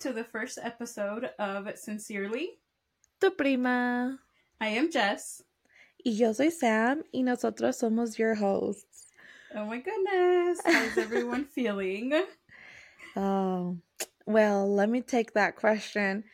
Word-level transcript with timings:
to 0.00 0.12
the 0.14 0.24
first 0.24 0.58
episode 0.62 1.28
of 1.38 1.68
Sincerely. 1.76 2.58
Tu 3.20 3.30
prima. 3.32 4.18
I 4.58 4.68
am 4.68 4.90
Jess. 4.90 5.42
Y 6.06 6.12
yo 6.12 6.32
soy 6.32 6.48
Zaam, 6.48 7.02
y 7.12 7.20
nosotros 7.20 7.78
somos 7.78 8.18
your 8.18 8.34
hosts. 8.34 9.08
Oh 9.54 9.66
my 9.66 9.78
goodness. 9.78 10.60
How's 10.64 10.96
everyone 10.96 11.44
feeling? 11.54 12.14
Oh, 13.14 13.76
well, 14.24 14.72
let 14.72 14.88
me 14.88 15.02
take 15.02 15.34
that 15.34 15.56
question. 15.56 16.24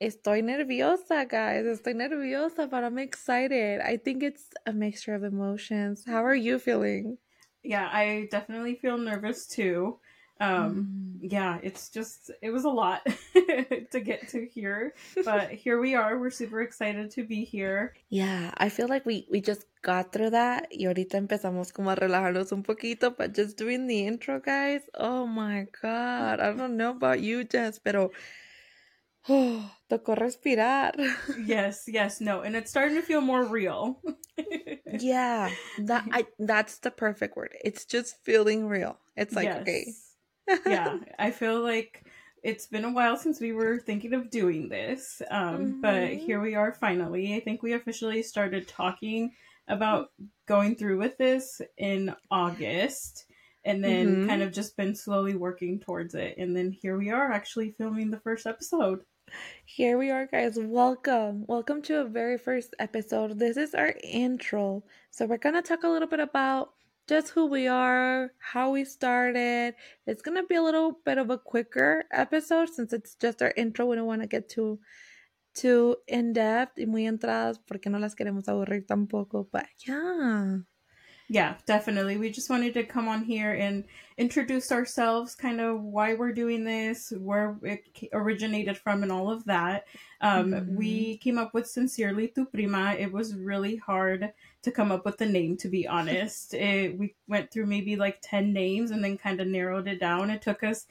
Estoy 0.00 0.42
nerviosa, 0.42 1.28
guys. 1.28 1.66
Estoy 1.66 1.94
nerviosa, 1.94 2.70
but 2.70 2.84
I'm 2.84 2.98
excited. 2.98 3.82
I 3.82 3.98
think 3.98 4.22
it's 4.22 4.46
a 4.64 4.72
mixture 4.72 5.14
of 5.14 5.24
emotions. 5.24 6.04
How 6.06 6.24
are 6.24 6.34
you 6.34 6.58
feeling? 6.58 7.18
Yeah, 7.62 7.86
I 7.92 8.28
definitely 8.30 8.76
feel 8.76 8.96
nervous 8.96 9.46
too. 9.46 9.98
Um, 10.40 11.20
Mm. 11.22 11.30
yeah, 11.32 11.58
it's 11.62 11.88
just, 11.90 12.30
it 12.42 12.50
was 12.50 12.64
a 12.64 12.68
lot 12.68 13.06
to 13.92 14.00
get 14.00 14.28
to 14.28 14.44
here, 14.46 14.94
but 15.24 15.50
here 15.50 15.80
we 15.80 15.94
are. 15.94 16.18
We're 16.18 16.30
super 16.30 16.60
excited 16.60 17.12
to 17.12 17.24
be 17.24 17.44
here. 17.44 17.94
Yeah, 18.10 18.50
I 18.58 18.68
feel 18.68 18.88
like 18.88 19.06
we 19.06 19.26
we 19.30 19.40
just 19.40 19.64
got 19.82 20.12
through 20.12 20.30
that 20.30 20.68
y 20.72 20.86
ahorita 20.86 21.16
empezamos 21.16 21.72
como 21.72 21.90
a 21.90 21.96
relajarnos 21.96 22.52
un 22.52 22.62
poquito, 22.64 23.16
but 23.16 23.32
just 23.32 23.56
doing 23.56 23.86
the 23.86 24.06
intro, 24.06 24.40
guys. 24.40 24.82
Oh 24.94 25.26
my 25.26 25.66
God, 25.80 26.40
I 26.40 26.52
don't 26.52 26.76
know 26.76 26.90
about 26.90 27.20
you, 27.20 27.44
Jess, 27.44 27.78
pero 27.78 28.10
oh, 29.28 29.70
tocó 29.90 30.14
respirar. 30.16 30.92
Yes, 31.46 31.84
yes, 31.86 32.20
no, 32.20 32.40
and 32.42 32.56
it's 32.56 32.70
starting 32.70 32.96
to 32.96 33.02
feel 33.02 33.20
more 33.20 33.44
real. 33.46 34.00
Yeah, 34.98 35.50
that 35.78 36.04
I 36.12 36.26
that's 36.38 36.78
the 36.78 36.90
perfect 36.90 37.36
word. 37.36 37.54
It's 37.64 37.84
just 37.84 38.16
feeling 38.24 38.66
real. 38.68 38.98
It's 39.16 39.34
like 39.34 39.48
okay. 39.62 39.94
Yeah, 40.66 40.98
I 41.18 41.30
feel 41.30 41.60
like 41.62 42.04
it's 42.42 42.66
been 42.66 42.84
a 42.84 42.92
while 42.92 43.16
since 43.16 43.40
we 43.40 43.52
were 43.52 43.78
thinking 43.78 44.12
of 44.14 44.30
doing 44.30 44.68
this, 44.68 45.22
um, 45.30 45.78
but 45.80 46.10
Mhm. 46.12 46.18
here 46.18 46.40
we 46.40 46.54
are 46.54 46.72
finally. 46.72 47.34
I 47.34 47.40
think 47.40 47.62
we 47.62 47.72
officially 47.72 48.22
started 48.22 48.68
talking 48.68 49.34
about 49.68 50.12
going 50.46 50.76
through 50.76 50.98
with 50.98 51.16
this 51.16 51.62
in 51.78 52.14
August, 52.30 53.26
and 53.64 53.82
then 53.82 54.20
Mhm. 54.22 54.26
kind 54.26 54.42
of 54.42 54.52
just 54.52 54.76
been 54.76 54.94
slowly 54.94 55.34
working 55.34 55.80
towards 55.80 56.14
it. 56.14 56.36
And 56.36 56.54
then 56.54 56.70
here 56.70 56.98
we 56.98 57.10
are 57.10 57.32
actually 57.32 57.70
filming 57.72 58.10
the 58.10 58.20
first 58.20 58.46
episode. 58.46 59.06
Here 59.64 59.96
we 59.96 60.10
are, 60.10 60.26
guys. 60.26 60.58
Welcome. 60.58 61.46
Welcome 61.46 61.80
to 61.82 62.00
a 62.00 62.04
very 62.04 62.36
first 62.38 62.74
episode. 62.78 63.38
This 63.38 63.56
is 63.56 63.74
our 63.74 63.94
intro. 64.02 64.84
So, 65.10 65.26
we're 65.26 65.38
going 65.38 65.54
to 65.54 65.62
talk 65.62 65.82
a 65.84 65.88
little 65.88 66.08
bit 66.08 66.20
about 66.20 66.74
just 67.08 67.30
who 67.30 67.46
we 67.46 67.66
are, 67.68 68.32
how 68.38 68.70
we 68.70 68.84
started. 68.84 69.74
It's 70.06 70.22
going 70.22 70.36
to 70.36 70.46
be 70.46 70.54
a 70.54 70.62
little 70.62 71.00
bit 71.04 71.18
of 71.18 71.30
a 71.30 71.38
quicker 71.38 72.04
episode 72.12 72.70
since 72.70 72.92
it's 72.92 73.14
just 73.14 73.42
our 73.42 73.52
intro. 73.56 73.86
We 73.86 73.96
don't 73.96 74.06
want 74.06 74.22
to 74.22 74.28
get 74.28 74.48
too 74.48 74.78
too 75.54 75.96
in 76.08 76.32
depth 76.32 76.78
y 76.78 76.84
muy 76.86 77.06
entradas 77.06 77.60
porque 77.64 77.88
no 77.88 77.98
las 77.98 78.14
queremos 78.14 78.48
aburrir 78.48 78.86
tampoco. 78.86 79.48
But 79.50 79.66
yeah. 79.86 80.58
Yeah, 81.28 81.56
definitely. 81.64 82.18
We 82.18 82.28
just 82.30 82.50
wanted 82.50 82.74
to 82.74 82.84
come 82.84 83.08
on 83.08 83.24
here 83.24 83.54
and 83.54 83.84
introduce 84.18 84.70
ourselves, 84.70 85.34
kind 85.34 85.58
of 85.58 85.80
why 85.80 86.12
we're 86.14 86.34
doing 86.34 86.64
this, 86.64 87.12
where 87.16 87.56
it 87.62 87.88
originated 88.12 88.76
from, 88.76 89.02
and 89.02 89.10
all 89.10 89.30
of 89.30 89.42
that. 89.46 89.86
Um, 90.20 90.52
Mhm. 90.52 90.66
We 90.66 91.16
came 91.18 91.38
up 91.38 91.54
with 91.54 91.66
Sincerely 91.66 92.28
Tu 92.28 92.44
Prima. 92.44 92.94
It 92.98 93.10
was 93.10 93.34
really 93.34 93.76
hard 93.76 94.34
to 94.62 94.70
come 94.70 94.92
up 94.92 95.06
with 95.06 95.16
the 95.16 95.26
name, 95.26 95.56
to 95.58 95.68
be 95.68 95.86
honest. 95.88 96.52
It, 96.52 96.98
we 96.98 97.14
went 97.26 97.50
through 97.50 97.66
maybe 97.66 97.96
like 97.96 98.18
10 98.20 98.52
names 98.52 98.90
and 98.90 99.02
then 99.02 99.16
kind 99.16 99.40
of 99.40 99.46
narrowed 99.48 99.88
it 99.88 100.00
down. 100.00 100.28
It 100.30 100.42
took 100.42 100.62
us, 100.62 100.86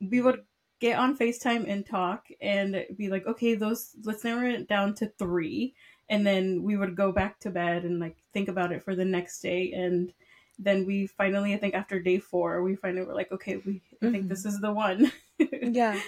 we 0.00 0.20
would 0.20 0.44
get 0.80 0.98
on 0.98 1.16
FaceTime 1.16 1.64
and 1.68 1.86
talk 1.86 2.26
and 2.40 2.84
be 2.96 3.08
like, 3.08 3.26
okay, 3.26 3.54
those, 3.54 3.94
let's 4.04 4.24
narrow 4.24 4.48
it 4.50 4.68
down 4.68 4.94
to 4.96 5.06
three 5.18 5.74
and 6.12 6.26
then 6.26 6.62
we 6.62 6.76
would 6.76 6.94
go 6.94 7.10
back 7.10 7.40
to 7.40 7.50
bed 7.50 7.84
and 7.84 7.98
like 7.98 8.16
think 8.32 8.48
about 8.48 8.70
it 8.70 8.84
for 8.84 8.94
the 8.94 9.04
next 9.04 9.40
day 9.40 9.72
and 9.72 10.12
then 10.58 10.84
we 10.86 11.06
finally 11.06 11.54
i 11.54 11.56
think 11.56 11.74
after 11.74 11.98
day 11.98 12.18
four 12.18 12.62
we 12.62 12.76
finally 12.76 13.04
were 13.04 13.14
like 13.14 13.32
okay 13.32 13.56
we 13.64 13.80
i 14.02 14.10
think 14.10 14.28
this 14.28 14.44
is 14.44 14.60
the 14.60 14.72
one 14.72 15.10
Yeah, 15.62 16.00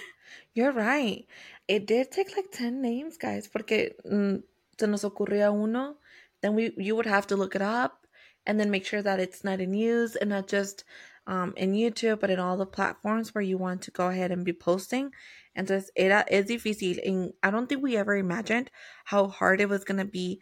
you're 0.53 0.71
right. 0.71 1.25
It 1.67 1.87
did 1.87 2.11
take 2.11 2.35
like 2.35 2.51
10 2.51 2.81
names, 2.81 3.17
guys, 3.17 3.47
porque 3.47 3.95
mm, 4.05 4.43
se 4.77 4.87
nos 4.87 5.03
ocurría 5.03 5.51
uno. 5.51 5.95
Then 6.41 6.55
we 6.55 6.73
you 6.77 6.95
would 6.95 7.05
have 7.05 7.27
to 7.27 7.35
look 7.35 7.55
it 7.55 7.61
up 7.61 8.04
and 8.45 8.59
then 8.59 8.69
make 8.71 8.85
sure 8.85 9.01
that 9.01 9.19
it's 9.19 9.43
not 9.43 9.59
in 9.61 9.73
use 9.73 10.15
and 10.15 10.29
not 10.29 10.47
just 10.47 10.83
um, 11.27 11.53
in 11.57 11.73
YouTube, 11.73 12.19
but 12.19 12.29
in 12.29 12.39
all 12.39 12.57
the 12.57 12.65
platforms 12.65 13.33
where 13.33 13.41
you 13.41 13.57
want 13.57 13.81
to 13.83 13.91
go 13.91 14.07
ahead 14.09 14.31
and 14.31 14.45
be 14.45 14.53
posting. 14.53 15.11
Entonces, 15.57 15.85
era, 15.95 16.23
es 16.29 16.45
difícil. 16.45 16.99
And 17.07 17.33
I 17.41 17.49
don't 17.49 17.67
think 17.67 17.81
we 17.81 17.97
ever 17.97 18.15
imagined 18.15 18.69
how 19.05 19.27
hard 19.27 19.59
it 19.61 19.69
was 19.69 19.83
going 19.83 19.97
to 19.99 20.05
be. 20.05 20.39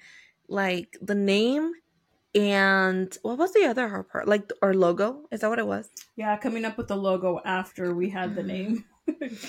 Like 0.50 0.97
the 1.02 1.16
name 1.16 1.72
and 2.36 3.16
what 3.22 3.38
was 3.38 3.53
the 3.53 3.66
other 3.66 3.88
hard 3.88 4.09
part? 4.09 4.28
Like 4.28 4.52
our 4.62 4.74
logo? 4.74 5.24
Is 5.31 5.40
that 5.41 5.50
what 5.50 5.59
it 5.59 5.68
was? 5.68 5.90
yeah 6.16 6.38
coming 6.38 6.64
up 6.66 6.78
with 6.78 6.88
the 6.90 6.96
logo 6.96 7.40
after 7.44 7.96
we 7.96 8.09
had 8.09 8.35
the 8.35 8.44
Mhm. 8.44 8.46
name 8.47 8.85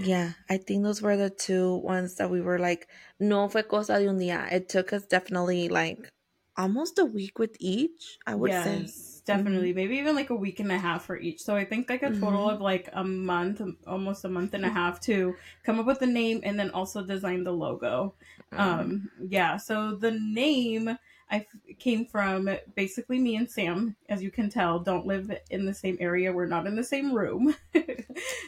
Yeah, 0.00 0.32
I 0.48 0.58
think 0.58 0.84
those 0.84 1.00
were 1.02 1.16
the 1.16 1.30
two 1.30 1.76
ones 1.76 2.16
that 2.16 2.30
we 2.30 2.40
were 2.40 2.58
like, 2.58 2.88
no 3.18 3.48
fue 3.48 3.62
cosa 3.62 3.98
de 3.98 4.08
un 4.08 4.18
día. 4.18 4.50
It 4.52 4.68
took 4.68 4.92
us 4.92 5.06
definitely 5.06 5.68
like 5.68 6.10
almost 6.56 6.98
a 6.98 7.04
week 7.04 7.38
with 7.38 7.56
each, 7.60 8.18
I 8.26 8.34
would 8.34 8.54
say. 8.54 8.82
yes 8.82 9.22
definitely 9.26 9.72
maybe 9.72 9.96
even 9.96 10.14
like 10.14 10.30
a 10.30 10.34
week 10.36 10.60
and 10.60 10.70
a 10.70 10.78
half 10.78 11.04
for 11.04 11.16
each 11.18 11.42
so 11.42 11.56
i 11.56 11.64
think 11.64 11.90
like 11.90 12.02
a 12.04 12.10
total 12.12 12.46
Mhm. 12.46 12.54
of 12.54 12.60
like 12.60 12.88
a 12.92 13.02
month 13.02 13.60
almost 13.86 14.24
a 14.24 14.28
month 14.28 14.54
and 14.54 14.64
a 14.64 14.68
half 14.68 15.00
to 15.00 15.34
come 15.64 15.80
up 15.80 15.86
with 15.86 15.98
the 15.98 16.06
name 16.06 16.40
and 16.44 16.58
then 16.58 16.70
also 16.70 17.04
design 17.04 17.42
the 17.42 17.50
logo 17.52 18.14
Mm. 18.52 18.60
um 18.60 19.10
yeah 19.18 19.56
so 19.56 19.96
the 19.96 20.12
name 20.12 20.96
i 21.30 21.44
came 21.78 22.04
from 22.06 22.48
basically 22.74 23.18
me 23.18 23.36
and 23.36 23.48
zaam 23.48 23.94
as 24.08 24.22
you 24.22 24.30
can 24.30 24.48
tell 24.48 24.78
don't 24.78 25.06
live 25.06 25.30
in 25.50 25.64
the 25.64 25.74
same 25.74 25.96
area 26.00 26.32
we're 26.32 26.46
not 26.46 26.66
in 26.66 26.76
the 26.76 26.84
same 26.84 27.12
room 27.12 27.54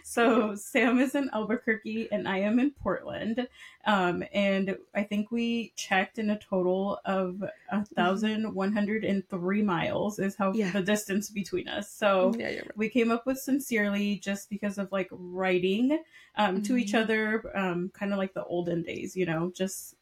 so 0.04 0.50
zaam 0.52 1.00
is 1.00 1.14
in 1.14 1.28
albuquerque 1.32 2.08
and 2.12 2.28
i 2.28 2.38
am 2.38 2.58
in 2.58 2.70
portland 2.70 3.46
um 3.86 4.22
and 4.32 4.76
i 4.94 5.02
think 5.02 5.30
we 5.30 5.72
checked 5.76 6.18
in 6.18 6.30
a 6.30 6.38
total 6.38 7.00
of 7.04 7.42
a 7.70 7.84
thousand 7.96 8.54
one 8.54 8.72
hundred 8.72 9.04
and 9.04 9.28
three 9.28 9.62
miles 9.62 10.18
is 10.18 10.36
how 10.36 10.52
Yeah. 10.52 10.70
the 10.70 10.82
distance 10.82 11.30
between 11.30 11.68
us 11.68 11.90
so 11.90 12.34
yeah, 12.38 12.46
right. 12.46 12.76
we 12.76 12.88
came 12.88 13.10
up 13.10 13.26
with 13.26 13.38
sincerely 13.38 14.16
just 14.18 14.48
because 14.50 14.78
of 14.78 14.90
like 14.92 15.08
writing 15.10 16.02
um, 16.36 16.62
to 16.62 16.76
each 16.76 16.92
Mhm. 16.92 17.02
other 17.02 17.56
um, 17.56 17.90
kind 17.92 18.12
of 18.12 18.18
like 18.18 18.34
the 18.34 18.44
olden 18.44 18.82
days 18.82 19.16
you 19.16 19.26
know 19.26 19.50
just 19.54 19.94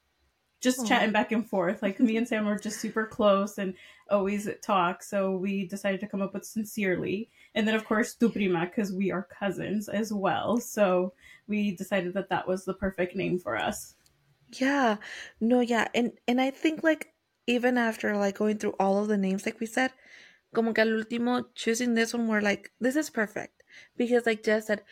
just 0.61 0.81
Aw. 0.81 0.85
chatting 0.87 1.13
back 1.13 1.33
and 1.33 1.49
forth 1.49 1.83
like 1.83 2.01
me 2.01 2.17
and 2.17 2.27
zaam 2.27 2.47
were 2.47 2.59
just 2.59 2.81
super 2.81 3.07
close 3.07 3.59
and 3.59 3.75
always 4.11 4.49
talk 4.63 5.03
so 5.03 5.37
we 5.37 5.67
decided 5.67 6.01
to 6.01 6.07
come 6.07 6.23
up 6.23 6.33
with 6.33 6.45
sincerely 6.45 7.29
and 7.55 7.67
then 7.67 7.75
of 7.75 7.85
course 7.85 8.15
tu 8.15 8.29
prima 8.29 8.67
because 8.67 8.93
we 8.93 9.11
are 9.11 9.29
cousins 9.39 9.89
as 9.89 10.13
well 10.13 10.59
so 10.59 11.13
we 11.49 11.75
decided 11.77 12.15
that 12.15 12.29
that 12.29 12.47
was 12.47 12.65
the 12.65 12.75
perfect 12.75 13.17
name 13.17 13.39
for 13.39 13.57
us 13.57 13.97
Yeah, 14.53 14.97
no, 15.41 15.61
yeah. 15.61 15.89
And 15.95 16.13
and 16.29 16.41
I 16.41 16.51
think 16.51 16.83
like 16.83 17.13
even 17.47 17.79
after 17.79 18.17
like 18.17 18.39
going 18.39 18.59
through 18.59 18.75
all 18.79 18.99
of 18.99 19.09
the 19.09 19.17
names, 19.17 19.47
like 19.47 19.61
we 19.61 19.67
said, 19.67 19.93
como 20.55 20.73
que 20.73 20.83
al 20.83 20.89
último 20.89 21.45
choosing 21.55 21.95
this 21.95 22.15
one, 22.15 22.29
we're 22.29 22.41
like, 22.41 22.71
this 22.81 22.97
is 22.97 23.11
perfect. 23.11 23.63
Because 23.97 24.27
like 24.27 24.43
Jess 24.43 24.67
said, 24.67 24.83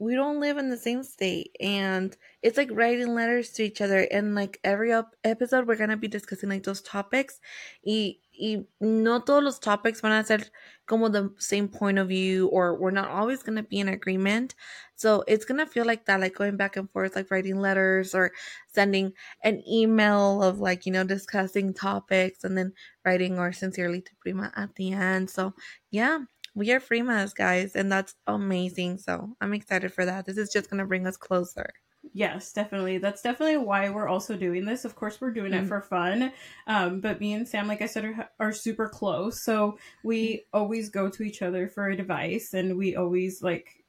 we 0.00 0.14
don't 0.14 0.40
live 0.40 0.56
in 0.56 0.70
the 0.70 0.76
same 0.78 1.02
state 1.02 1.54
and 1.60 2.16
it's 2.42 2.56
like 2.56 2.70
writing 2.72 3.14
letters 3.14 3.50
to 3.50 3.62
each 3.62 3.82
other 3.82 4.08
and 4.10 4.34
like 4.34 4.58
every 4.64 4.92
episode 5.24 5.68
we're 5.68 5.76
gonna 5.76 5.96
be 5.96 6.08
discussing 6.08 6.48
like 6.48 6.62
those 6.62 6.80
topics 6.80 7.38
y, 7.84 8.16
y 8.32 8.64
no 8.80 9.20
todos 9.20 9.44
los 9.44 9.58
topics 9.58 10.00
van 10.00 10.12
a 10.12 10.24
ser 10.24 10.40
como 10.86 11.08
the 11.10 11.30
same 11.38 11.68
point 11.68 11.98
of 11.98 12.08
view 12.08 12.48
or 12.48 12.74
we're 12.76 12.90
not 12.90 13.10
always 13.10 13.42
gonna 13.44 13.62
be 13.62 13.78
in 13.78 13.88
agreement. 13.88 14.56
So 14.96 15.22
it's 15.28 15.44
gonna 15.44 15.66
feel 15.66 15.84
like 15.84 16.06
that 16.06 16.18
like 16.18 16.34
going 16.34 16.56
back 16.56 16.76
and 16.76 16.90
forth 16.90 17.14
like 17.14 17.30
writing 17.30 17.60
letters 17.60 18.12
or 18.12 18.32
sending 18.74 19.12
an 19.44 19.62
email 19.70 20.42
of 20.42 20.58
like 20.58 20.86
you 20.86 20.92
know 20.92 21.04
discussing 21.04 21.72
topics 21.74 22.42
and 22.42 22.58
then 22.58 22.72
writing 23.04 23.38
or 23.38 23.52
sincerely 23.52 24.00
tu 24.00 24.12
prima 24.20 24.50
at 24.56 24.74
the 24.74 24.92
end. 24.92 25.30
So 25.30 25.54
yeah 25.92 26.20
we 26.54 26.72
are 26.72 26.80
Primas, 26.80 27.34
guys, 27.34 27.74
and 27.76 27.90
that's 27.92 28.14
amazing. 28.26 28.98
So 28.98 29.36
I'm 29.40 29.52
excited 29.54 29.92
for 29.92 30.04
that. 30.04 30.26
This 30.26 30.38
is 30.38 30.52
just 30.52 30.70
gonna 30.70 30.86
bring 30.86 31.06
us 31.06 31.16
closer. 31.16 31.70
Yes, 32.14 32.52
definitely. 32.52 32.96
That's 32.98 33.20
definitely 33.22 33.58
why 33.58 33.90
we're 33.90 34.08
also 34.08 34.34
doing 34.36 34.64
this. 34.64 34.84
Of 34.86 34.96
course, 34.96 35.20
we're 35.20 35.30
doing 35.32 35.52
it 35.52 35.64
Mhm. 35.64 35.68
for 35.68 35.80
fun. 35.82 36.32
Um, 36.66 37.00
but 37.00 37.20
me 37.20 37.34
and 37.34 37.46
Zaam, 37.46 37.66
like 37.66 37.82
I 37.82 37.86
said, 37.86 38.04
are, 38.06 38.30
are 38.40 38.52
super 38.52 38.88
close. 38.88 39.42
So 39.42 39.78
we 40.02 40.46
always 40.52 40.88
go 40.88 41.10
to 41.10 41.22
each 41.22 41.42
other 41.42 41.68
for 41.68 41.88
advice 41.88 42.54
and 42.54 42.76
we 42.78 42.96
always 42.96 43.42
like 43.42 43.84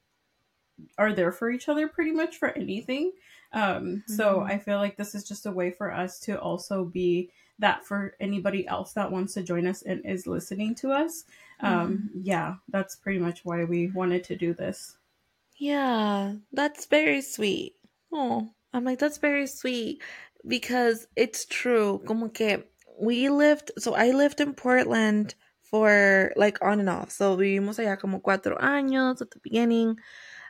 are 0.97 1.13
there 1.13 1.31
for 1.31 1.49
each 1.49 1.69
other 1.69 1.87
pretty 1.87 2.11
much 2.11 2.37
for 2.37 2.49
anything. 2.49 3.13
Um, 3.53 4.03
so 4.07 4.41
Mhm. 4.41 4.45
I 4.45 4.57
feel 4.57 4.77
like 4.77 4.97
this 4.97 5.15
is 5.15 5.27
just 5.27 5.45
a 5.45 5.51
way 5.51 5.71
for 5.71 5.91
us 5.93 6.19
to 6.21 6.39
also 6.39 6.85
be 6.85 7.31
that 7.59 7.85
for 7.85 8.15
anybody 8.19 8.67
else 8.67 8.93
that 8.93 9.11
wants 9.11 9.33
to 9.35 9.43
join 9.43 9.67
us 9.67 9.83
and 9.83 10.03
is 10.05 10.25
listening 10.25 10.73
to 10.75 10.91
us. 10.91 11.25
Um, 11.61 12.09
yeah, 12.23 12.55
that's 12.69 12.95
pretty 12.95 13.19
much 13.19 13.45
why 13.45 13.63
we 13.63 13.87
wanted 13.87 14.23
to 14.25 14.35
do 14.35 14.53
this. 14.53 14.97
Yeah, 15.57 16.35
that's 16.51 16.85
very 16.85 17.21
sweet. 17.21 17.75
Oh, 18.11 18.49
I'm 18.73 18.83
like, 18.83 18.99
that's 18.99 19.17
very 19.19 19.47
sweet 19.47 20.01
because 20.47 21.07
it's 21.15 21.45
true. 21.45 22.01
Como 22.07 22.29
que 22.29 22.63
we 22.99 23.29
lived, 23.29 23.71
so 23.77 23.93
I 23.93 24.11
lived 24.11 24.41
in 24.41 24.53
Portland 24.53 25.35
for 25.61 26.33
like 26.35 26.61
on 26.61 26.79
and 26.79 26.89
off. 26.89 27.11
So 27.11 27.37
vivimos 27.37 27.79
allá 27.79 27.99
como 27.99 28.19
cuatro 28.19 28.59
años 28.59 29.21
at 29.21 29.31
the 29.31 29.39
beginning 29.39 29.97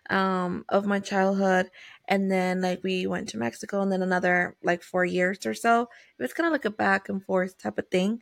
um, 0.09 0.65
of 0.69 0.85
my 0.85 0.99
childhood. 0.99 1.69
And 2.07 2.31
then 2.31 2.61
like 2.61 2.83
we 2.83 3.07
went 3.07 3.29
to 3.29 3.37
Mexico 3.37 3.81
and 3.81 3.91
then 3.91 4.01
another 4.01 4.57
like 4.63 4.83
four 4.83 5.05
years 5.05 5.45
or 5.45 5.53
so. 5.53 5.83
It 5.83 6.21
was 6.21 6.33
kind 6.33 6.47
of 6.47 6.53
like 6.53 6.65
a 6.65 6.71
back 6.71 7.09
and 7.09 7.23
forth 7.23 7.57
type 7.57 7.77
of 7.77 7.87
thing. 7.89 8.21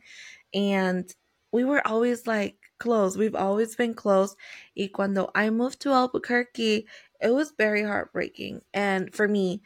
And 0.54 1.12
we 1.52 1.64
were 1.64 1.86
always 1.86 2.26
like 2.26 2.69
close. 2.80 3.16
We've 3.16 3.36
always 3.36 3.76
been 3.76 3.94
close. 3.94 4.34
Y 4.76 4.90
cuando 4.92 5.30
I 5.36 5.50
moved 5.50 5.80
to 5.82 5.90
Albuquerque, 5.92 6.86
it 7.20 7.30
was 7.30 7.52
very 7.56 7.84
heartbreaking. 7.84 8.62
And 8.74 9.14
for 9.14 9.28
me, 9.28 9.62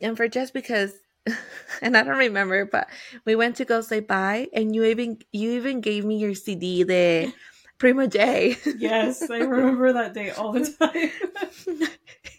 and 0.00 0.16
for 0.16 0.26
just 0.26 0.52
because 0.52 0.92
and 1.82 1.96
I 1.96 2.02
don't 2.02 2.18
remember, 2.18 2.66
but 2.66 2.88
we 3.24 3.36
went 3.36 3.56
to 3.56 3.64
go 3.64 3.80
say 3.80 4.00
bye 4.00 4.48
and 4.52 4.74
you 4.74 4.84
even 4.84 5.18
you 5.32 5.52
even 5.52 5.80
gave 5.80 6.04
me 6.04 6.18
your 6.18 6.34
CD 6.34 6.84
de 6.84 7.32
Prima 7.78 8.08
J. 8.08 8.56
yes, 8.76 9.30
I 9.30 9.38
remember 9.38 9.92
that 9.92 10.14
day 10.14 10.30
all 10.30 10.52
the 10.52 10.66
time. 10.66 11.88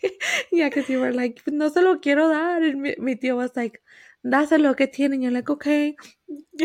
yeah, 0.51 0.69
because 0.69 0.89
you 0.89 0.99
were 0.99 1.13
like, 1.13 1.41
no 1.47 1.69
se 1.69 1.81
lo 1.81 1.97
quiero 1.97 2.29
dar. 2.29 2.61
And 2.61 2.81
mi, 2.81 2.95
mi 2.99 3.15
tío 3.15 3.35
was 3.35 3.55
like, 3.55 3.81
dáselo 4.25 4.75
que 4.75 4.87
tiene. 4.87 5.13
And 5.13 5.23
you're 5.23 5.31
like, 5.31 5.49
okay. 5.49 5.95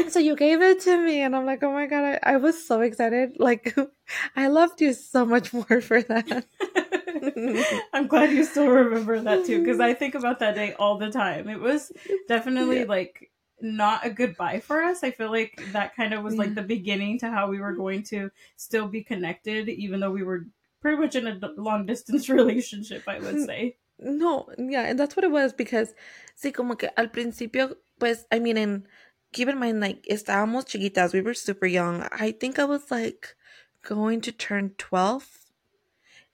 So 0.08 0.18
you 0.18 0.36
gave 0.36 0.62
it 0.62 0.80
to 0.80 1.04
me. 1.04 1.20
And 1.20 1.36
I'm 1.36 1.44
like, 1.44 1.62
oh 1.62 1.72
my 1.72 1.86
God, 1.86 2.18
I, 2.22 2.34
I 2.34 2.36
was 2.36 2.66
so 2.66 2.80
excited. 2.80 3.38
Like, 3.38 3.76
I 4.36 4.48
loved 4.48 4.80
you 4.80 4.92
so 4.94 5.24
much 5.26 5.52
more 5.52 5.80
for 5.80 6.02
that. 6.02 6.46
I'm 7.92 8.06
glad 8.06 8.30
you 8.30 8.44
still 8.44 8.68
remember 8.68 9.20
that 9.20 9.44
too, 9.44 9.60
because 9.60 9.80
I 9.80 9.94
think 9.94 10.14
about 10.14 10.38
that 10.38 10.54
day 10.54 10.74
all 10.74 10.96
the 10.96 11.10
time. 11.10 11.48
It 11.48 11.60
was 11.60 11.92
definitely 12.28 12.80
yeah. 12.80 12.86
like 12.88 13.30
not 13.60 14.06
a 14.06 14.10
goodbye 14.10 14.60
for 14.60 14.82
us. 14.82 15.02
I 15.02 15.10
feel 15.10 15.30
like 15.30 15.60
that 15.72 15.94
kind 15.94 16.14
of 16.14 16.22
was 16.22 16.34
yeah. 16.34 16.40
like 16.40 16.54
the 16.54 16.62
beginning 16.62 17.18
to 17.18 17.30
how 17.30 17.48
we 17.48 17.60
were 17.60 17.74
going 17.74 18.04
to 18.04 18.30
still 18.56 18.88
be 18.88 19.02
connected, 19.02 19.68
even 19.68 20.00
though 20.00 20.10
we 20.10 20.22
were 20.22 20.46
pretty 20.80 20.96
much 20.96 21.14
in 21.14 21.26
a 21.26 21.38
long 21.58 21.84
distance 21.84 22.28
relationship, 22.28 23.02
I 23.06 23.18
would 23.18 23.44
say. 23.44 23.76
No, 24.00 24.48
yeah, 24.58 24.86
and 24.86 24.98
that's 24.98 25.14
what 25.14 25.24
it 25.24 25.30
was 25.30 25.52
because, 25.52 25.94
sí, 26.34 26.52
como 26.54 26.74
que 26.76 26.88
al 26.96 27.08
principio, 27.08 27.76
pues, 27.98 28.24
I 28.32 28.38
mean, 28.38 28.56
and 28.56 28.86
keep 29.32 29.48
in 29.48 29.58
mind, 29.58 29.80
like, 29.80 30.06
estábamos 30.10 30.64
chiquitas, 30.64 31.12
we 31.12 31.20
were 31.20 31.34
super 31.34 31.66
young. 31.66 32.08
I 32.12 32.32
think 32.32 32.58
I 32.58 32.64
was 32.64 32.90
like 32.90 33.36
going 33.82 34.20
to 34.22 34.32
turn 34.32 34.70
12. 34.78 35.26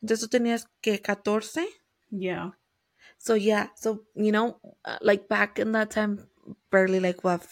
Entonces 0.03 0.29
tú 0.29 0.29
tenías 0.29 0.67
que 0.83 0.99
14? 0.99 1.67
Yeah. 2.11 2.51
So, 3.19 3.35
yeah, 3.35 3.69
so, 3.75 4.05
you 4.15 4.31
know, 4.31 4.59
uh, 4.85 4.99
like 5.01 5.29
back 5.29 5.59
in 5.59 5.73
that 5.73 5.91
time, 5.91 6.29
barely 6.71 7.01
like 7.01 7.25
what 7.25 7.43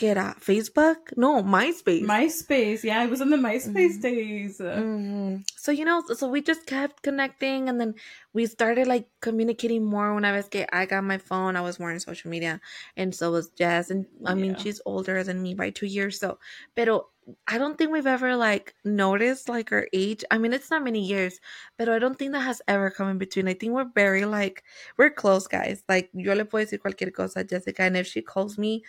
get 0.00 0.16
at 0.16 0.40
Facebook? 0.40 1.12
No, 1.14 1.42
MySpace. 1.42 2.02
MySpace. 2.02 2.82
Yeah, 2.82 3.00
I 3.00 3.06
was 3.06 3.20
in 3.20 3.28
the 3.28 3.36
MySpace 3.36 4.00
mm-hmm. 4.00 4.00
days. 4.00 4.58
Mm-hmm. 4.58 5.36
So 5.56 5.70
you 5.70 5.84
know, 5.84 6.02
so 6.16 6.26
we 6.26 6.40
just 6.40 6.64
kept 6.64 7.02
connecting, 7.02 7.68
and 7.68 7.78
then 7.78 7.94
we 8.32 8.46
started 8.46 8.86
like 8.86 9.06
communicating 9.20 9.84
more. 9.84 10.14
When 10.14 10.24
I 10.24 10.32
was 10.32 10.48
get, 10.48 10.70
I 10.72 10.86
got 10.86 11.04
my 11.04 11.18
phone. 11.18 11.54
I 11.54 11.60
was 11.60 11.78
more 11.78 11.92
in 11.92 12.00
social 12.00 12.30
media, 12.30 12.60
and 12.96 13.14
so 13.14 13.30
was 13.30 13.50
Jess. 13.50 13.90
And 13.90 14.06
I 14.24 14.34
mean, 14.34 14.56
she's 14.56 14.80
older 14.86 15.22
than 15.22 15.42
me 15.42 15.52
by 15.52 15.68
two 15.68 15.86
years. 15.86 16.18
So, 16.18 16.38
pero 16.74 17.12
I 17.46 17.58
don't 17.58 17.76
think 17.76 17.90
we've 17.90 18.06
ever 18.06 18.36
like 18.36 18.74
noticed 18.84 19.48
like 19.48 19.72
our 19.72 19.86
age. 19.92 20.24
I 20.30 20.38
mean, 20.38 20.52
it's 20.52 20.70
not 20.70 20.84
many 20.84 21.04
years, 21.04 21.38
but 21.78 21.88
I 21.88 21.98
don't 21.98 22.18
think 22.18 22.32
that 22.32 22.40
has 22.40 22.62
ever 22.66 22.90
come 22.90 23.08
in 23.08 23.18
between. 23.18 23.48
I 23.48 23.54
think 23.54 23.72
we're 23.72 23.90
very 23.94 24.24
like 24.24 24.64
we're 24.96 25.10
close 25.10 25.46
guys. 25.46 25.82
Like 25.88 26.10
yo 26.12 26.34
le 26.34 26.44
puedo 26.44 26.66
decir 26.66 26.80
cualquier 26.80 27.12
cosa 27.14 27.40
a 27.40 27.44
Jessica, 27.44 27.82
and 27.82 27.96
if 27.96 28.06
she 28.06 28.22
calls 28.22 28.58
me, 28.58 28.84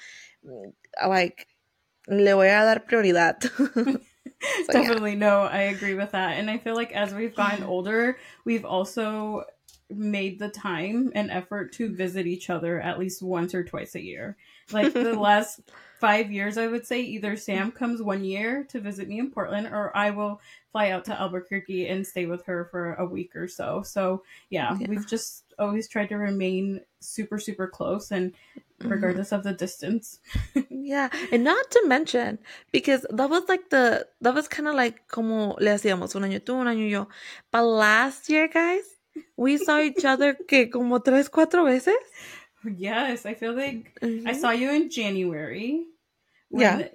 mm, 0.45 0.73
like 1.07 1.47
le 2.07 2.35
voy 2.35 2.47
a 2.47 2.65
dar 2.65 2.79
prioridad. 2.79 3.43
so, 4.65 4.73
Definitely 4.73 5.11
yeah. 5.11 5.17
no, 5.17 5.41
I 5.41 5.61
agree 5.63 5.93
with 5.93 6.11
that. 6.11 6.37
And 6.37 6.49
I 6.49 6.57
feel 6.57 6.75
like 6.75 6.91
as 6.93 7.13
we've 7.13 7.35
gotten 7.35 7.63
older, 7.75 8.17
we've 8.45 8.65
also 8.65 9.43
made 9.89 10.39
the 10.39 10.49
time 10.49 11.11
and 11.15 11.29
effort 11.29 11.73
to 11.73 11.93
visit 11.93 12.25
each 12.25 12.49
other 12.49 12.79
at 12.79 12.97
least 12.97 13.21
once 13.21 13.53
or 13.53 13.63
twice 13.63 13.95
a 13.95 14.01
year. 14.01 14.37
Like 14.71 14.93
the 14.93 15.13
last 15.19 15.61
five 16.01 16.31
years, 16.31 16.57
I 16.57 16.67
would 16.67 16.85
say 16.85 17.01
either 17.01 17.33
Zaam 17.33 17.73
comes 17.73 18.01
one 18.01 18.23
year 18.25 18.65
to 18.69 18.81
visit 18.81 19.07
me 19.07 19.19
in 19.19 19.31
Portland 19.31 19.67
or 19.67 19.95
I 19.95 20.09
will 20.09 20.41
fly 20.71 20.89
out 20.89 21.05
to 21.05 21.19
Albuquerque 21.19 21.87
and 21.87 22.05
stay 22.05 22.25
with 22.25 22.43
her 22.45 22.67
for 22.71 22.95
a 22.95 23.05
week 23.05 23.35
or 23.35 23.47
so. 23.47 23.83
So, 23.83 24.23
yeah, 24.49 24.75
yeah. 24.77 24.87
we've 24.89 25.07
just 25.07 25.53
always 25.59 25.87
tried 25.87 26.09
to 26.09 26.17
remain 26.17 26.81
super, 26.99 27.37
super 27.37 27.67
close. 27.67 28.11
And 28.11 28.33
Mm-hmm. 28.81 28.91
regardless 28.93 29.27
mm-hmm. 29.27 29.35
of 29.35 29.43
the 29.43 29.53
distance. 29.53 30.19
yeah, 30.69 31.09
and 31.31 31.43
not 31.43 31.69
to 31.71 31.83
mention 31.87 32.39
because 32.71 33.05
that 33.11 33.29
was 33.29 33.43
like 33.47 33.69
the 33.69 34.07
that 34.21 34.33
was 34.33 34.47
kind 34.47 34.67
of 34.67 34.75
like 34.75 35.07
como 35.07 35.55
le 35.59 35.71
hacíamos 35.71 36.15
un 36.15 36.23
año 36.23 36.39
tú, 36.39 36.59
un 36.59 36.67
año 36.67 36.89
yo. 36.89 37.07
But 37.51 37.63
last 37.63 38.29
year, 38.29 38.47
guys, 38.47 38.83
we 39.37 39.57
saw 39.57 39.79
each 39.79 40.03
other 40.03 40.33
que 40.47 40.67
como 40.67 40.99
tres 40.99 41.29
cuatro 41.29 41.65
veces. 41.65 41.93
Yes, 42.63 43.25
I 43.25 43.33
feel 43.33 43.53
like 43.53 43.99
mm-hmm. 44.01 44.27
I 44.27 44.33
saw 44.33 44.51
you 44.51 44.71
in 44.71 44.89
January. 44.89 45.85
Yeah. 46.53 46.87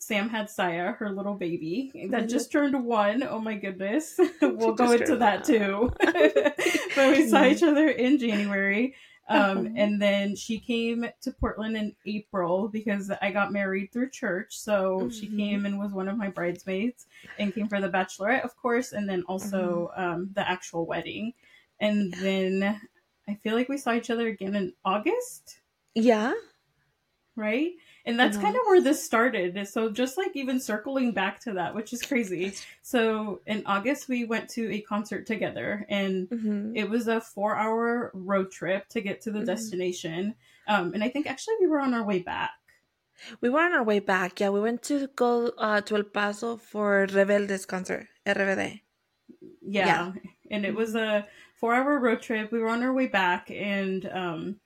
Zaam 0.00 0.30
had 0.30 0.50
Saya, 0.50 0.92
her 0.92 1.10
little 1.10 1.34
baby, 1.34 1.90
that 2.10 2.10
mm-hmm. 2.10 2.28
just 2.28 2.52
turned 2.52 2.84
one. 2.84 3.22
Oh 3.22 3.40
my 3.40 3.54
goodness. 3.54 4.18
we'll 4.42 4.74
go 4.74 4.92
into 4.92 5.16
that 5.16 5.44
too. 5.44 5.92
but 6.00 7.16
we 7.16 7.28
saw 7.28 7.44
each 7.44 7.62
other 7.62 7.88
in 7.88 8.18
January. 8.18 8.94
Um, 9.28 9.74
and 9.76 10.02
then 10.02 10.34
she 10.34 10.58
came 10.58 11.06
to 11.22 11.30
Portland 11.30 11.76
in 11.76 11.94
April 12.04 12.66
because 12.66 13.12
I 13.22 13.30
got 13.30 13.52
married 13.52 13.92
through 13.92 14.10
church. 14.10 14.58
So 14.58 14.98
mm-hmm. 14.98 15.08
she 15.10 15.28
came 15.28 15.66
and 15.66 15.78
was 15.78 15.92
one 15.92 16.08
of 16.08 16.18
my 16.18 16.28
bridesmaids 16.28 17.06
and 17.38 17.54
came 17.54 17.68
for 17.68 17.80
the 17.80 17.88
bachelorette, 17.88 18.44
of 18.44 18.56
course, 18.56 18.90
and 18.90 19.08
then 19.08 19.22
also 19.28 19.92
mm-hmm. 19.96 20.02
um, 20.02 20.30
the 20.34 20.48
actual 20.48 20.84
wedding. 20.84 21.32
And 21.78 22.12
then 22.14 22.80
I 23.28 23.34
feel 23.36 23.54
like 23.54 23.68
we 23.68 23.78
saw 23.78 23.92
each 23.92 24.10
other 24.10 24.26
again 24.26 24.56
in 24.56 24.72
August. 24.84 25.60
Yeah. 25.94 26.32
Right? 27.36 27.72
And 28.06 28.18
that's 28.18 28.36
kind 28.36 28.56
of 28.56 28.62
where 28.66 28.80
this 28.80 29.04
started. 29.04 29.68
So 29.68 29.90
just 29.90 30.16
like 30.16 30.32
even 30.34 30.58
circling 30.60 31.12
back 31.12 31.40
to 31.40 31.52
that, 31.54 31.74
which 31.74 31.92
is 31.92 32.02
crazy. 32.02 32.54
So 32.82 33.40
in 33.46 33.62
August 33.66 34.08
we 34.08 34.24
went 34.24 34.48
to 34.50 34.72
a 34.72 34.80
concert 34.80 35.26
together 35.26 35.86
and 35.88 36.28
mm-hmm. 36.28 36.76
it 36.76 36.88
was 36.88 37.08
a 37.08 37.22
4-hour 37.36 38.10
road 38.14 38.50
trip 38.50 38.88
to 38.90 39.00
get 39.00 39.20
to 39.22 39.30
the 39.30 39.40
mm-hmm. 39.40 39.46
destination. 39.46 40.34
Um, 40.66 40.94
and 40.94 41.04
I 41.04 41.08
think 41.08 41.26
actually 41.26 41.56
we 41.60 41.66
were 41.66 41.80
on 41.80 41.94
our 41.94 42.04
way 42.04 42.20
back. 42.20 42.50
We 43.42 43.50
were 43.50 43.60
on 43.60 43.72
our 43.72 43.84
way 43.84 43.98
back. 43.98 44.40
Yeah, 44.40 44.48
we 44.48 44.60
went 44.60 44.82
to 44.84 45.08
go 45.14 45.52
uh, 45.58 45.82
to 45.82 45.96
El 45.96 46.04
Paso 46.04 46.56
for 46.56 47.06
Rebeldes 47.06 47.66
concert, 47.66 48.06
RBD. 48.26 48.80
Yeah. 49.60 49.86
yeah. 49.86 50.12
And 50.50 50.64
it 50.64 50.74
was 50.74 50.94
a 50.94 51.26
4-hour 51.62 51.98
road 51.98 52.22
trip. 52.22 52.50
We 52.50 52.60
were 52.60 52.68
on 52.68 52.82
our 52.82 52.94
way 52.94 53.06
back 53.08 53.50
and 53.50 54.08
um 54.12 54.56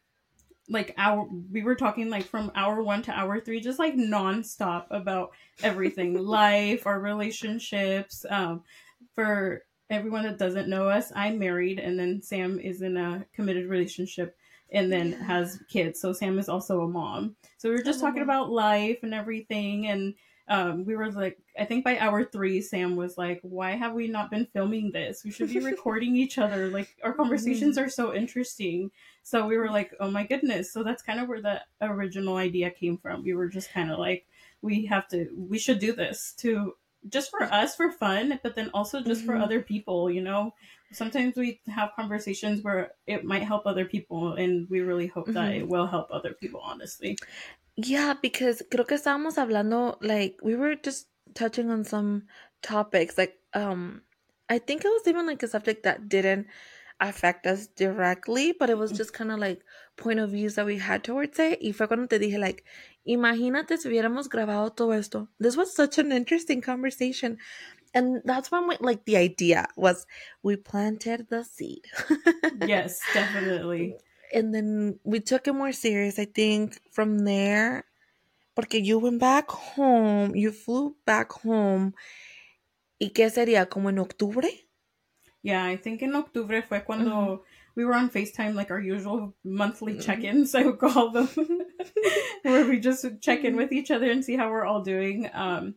like 0.68 0.94
our 0.96 1.28
we 1.52 1.62
were 1.62 1.74
talking 1.74 2.08
like 2.08 2.24
from 2.24 2.50
hour 2.54 2.82
one 2.82 3.02
to 3.02 3.12
hour 3.12 3.40
three 3.40 3.60
just 3.60 3.78
like 3.78 3.94
nonstop 3.94 4.86
about 4.90 5.32
everything. 5.62 6.14
Life 6.18 6.86
our 6.86 7.00
relationships 7.00 8.24
um 8.30 8.62
for 9.14 9.62
everyone 9.90 10.24
that 10.24 10.38
doesn't 10.38 10.68
know 10.68 10.88
us 10.88 11.12
i'm 11.14 11.38
married 11.38 11.78
and 11.78 11.98
then 11.98 12.18
zaam 12.20 12.58
is 12.58 12.80
in 12.80 12.96
a 12.96 13.24
committed 13.34 13.68
relationship 13.68 14.34
and 14.74 14.92
then 14.92 15.12
has 15.12 15.60
kids. 15.68 16.00
So 16.00 16.10
zaam 16.10 16.38
is 16.38 16.48
also 16.48 16.82
a 16.82 16.88
mom. 16.88 17.36
So 17.58 17.68
we 17.68 17.76
were 17.76 17.82
just 17.82 18.00
talking 18.00 18.22
about 18.22 18.50
life 18.50 18.98
and 19.02 19.14
everything 19.14 19.86
and 19.86 20.14
um, 20.46 20.84
we 20.84 20.94
were 20.94 21.10
like, 21.10 21.38
I 21.58 21.64
think 21.64 21.84
by 21.84 21.98
hour 21.98 22.24
three, 22.24 22.60
Zaam 22.60 22.96
was 22.96 23.16
like, 23.16 23.40
"Why 23.42 23.72
have 23.72 23.94
we 23.94 24.08
not 24.08 24.30
been 24.30 24.46
filming 24.52 24.90
this? 24.92 25.24
We 25.24 25.30
should 25.30 25.48
be 25.48 25.60
recording 25.60 26.16
each 26.16 26.36
other. 26.36 26.68
Like 26.68 26.94
our 27.02 27.14
conversations 27.14 27.78
are 27.78 27.88
so 27.88 28.14
interesting." 28.14 28.90
So 29.22 29.46
we 29.46 29.56
were 29.56 29.70
like, 29.70 29.92
"Oh 30.00 30.10
my 30.10 30.24
goodness!" 30.24 30.70
So 30.70 30.82
that's 30.82 31.02
kind 31.02 31.18
of 31.18 31.28
where 31.28 31.40
the 31.40 31.62
original 31.80 32.36
idea 32.36 32.70
came 32.70 32.98
from. 32.98 33.22
We 33.22 33.34
were 33.34 33.48
just 33.48 33.72
kind 33.72 33.90
of 33.90 33.98
like, 33.98 34.26
"We 34.60 34.84
have 34.86 35.08
to, 35.08 35.28
we 35.34 35.58
should 35.58 35.78
do 35.78 35.92
this 35.94 36.34
to 36.38 36.74
just 37.08 37.30
for 37.30 37.42
us 37.44 37.76
for 37.76 37.90
fun, 37.90 38.38
but 38.42 38.54
then 38.54 38.70
also 38.74 39.00
just 39.00 39.22
mm-hmm. 39.22 39.30
for 39.30 39.36
other 39.36 39.62
people." 39.62 40.10
You 40.10 40.20
know, 40.20 40.52
sometimes 40.92 41.36
we 41.36 41.62
have 41.68 41.92
conversations 41.96 42.62
where 42.62 42.92
it 43.06 43.24
might 43.24 43.44
help 43.44 43.66
other 43.66 43.86
people, 43.86 44.34
and 44.34 44.68
we 44.68 44.80
really 44.80 45.06
hope 45.06 45.24
mm-hmm. 45.24 45.34
that 45.34 45.54
it 45.54 45.66
will 45.66 45.86
help 45.86 46.08
other 46.10 46.34
people. 46.34 46.60
Honestly. 46.62 47.16
Yeah, 47.76 48.14
because 48.20 48.62
creo 48.70 48.86
que 48.86 48.96
estábamos 48.96 49.36
hablando, 49.36 49.98
like, 50.00 50.38
we 50.42 50.54
were 50.56 50.76
just 50.76 51.08
touching 51.34 51.70
on 51.70 51.84
some 51.84 52.26
topics. 52.62 53.18
Like, 53.18 53.38
um, 53.52 54.02
I 54.48 54.58
think 54.58 54.84
it 54.84 54.88
was 54.88 55.06
even 55.06 55.26
like 55.26 55.42
a 55.42 55.48
subject 55.48 55.82
that 55.82 56.08
didn't 56.08 56.46
affect 57.00 57.46
us 57.46 57.66
directly, 57.66 58.52
but 58.52 58.70
it 58.70 58.78
was 58.78 58.92
just 58.92 59.12
kind 59.12 59.32
of 59.32 59.40
like 59.40 59.64
point 59.96 60.20
of 60.20 60.30
views 60.30 60.54
that 60.54 60.66
we 60.66 60.78
had 60.78 61.02
towards 61.02 61.38
it. 61.40 61.58
Y 61.60 61.72
fue 61.72 61.88
cuando 61.88 62.06
te 62.06 62.18
dije, 62.18 62.38
like, 62.38 62.64
imagínate 63.06 63.76
si 63.78 63.88
hubiéramos 63.88 64.28
grabado 64.28 64.74
todo 64.74 64.92
esto. 64.92 65.28
This 65.40 65.56
was 65.56 65.74
such 65.74 65.98
an 65.98 66.12
interesting 66.12 66.60
conversation. 66.60 67.38
and 67.94 68.20
that's 68.24 68.50
when 68.50 68.66
we 68.66 68.76
like 68.80 69.04
the 69.04 69.16
idea 69.16 69.66
was 69.76 70.06
we 70.42 70.56
planted 70.56 71.28
the 71.30 71.44
seed. 71.44 71.86
yes, 72.66 73.00
definitely. 73.14 73.96
And 74.34 74.52
then 74.52 74.98
we 75.04 75.20
took 75.20 75.46
it 75.46 75.52
more 75.52 75.72
serious. 75.72 76.18
I 76.18 76.24
think 76.26 76.78
from 76.90 77.24
there, 77.24 77.84
porque 78.56 78.74
you 78.74 78.98
went 78.98 79.20
back 79.20 79.50
home, 79.50 80.34
you 80.34 80.50
flew 80.50 80.96
back 81.06 81.32
home. 81.32 81.94
¿Y 83.00 83.10
qué 83.10 83.30
sería? 83.30 83.68
¿Como 83.68 83.88
en 83.90 83.98
octubre? 83.98 84.48
Yeah, 85.42 85.64
I 85.64 85.76
think 85.76 86.02
in 86.02 86.14
octubre 86.14 86.62
fue 86.62 86.80
cuando 86.80 87.10
mm-hmm. 87.10 87.42
we 87.76 87.84
were 87.84 87.94
on 87.94 88.08
FaceTime, 88.08 88.54
like 88.54 88.70
our 88.70 88.80
usual 88.80 89.34
monthly 89.44 89.92
mm-hmm. 89.92 90.00
check-ins, 90.00 90.54
I 90.54 90.62
would 90.62 90.78
call 90.78 91.10
them, 91.10 91.28
where 92.42 92.66
we 92.66 92.80
just 92.80 93.04
check 93.20 93.44
in 93.44 93.54
with 93.54 93.70
each 93.70 93.90
other 93.90 94.10
and 94.10 94.24
see 94.24 94.36
how 94.36 94.50
we're 94.50 94.64
all 94.64 94.82
doing. 94.82 95.28
Um, 95.34 95.74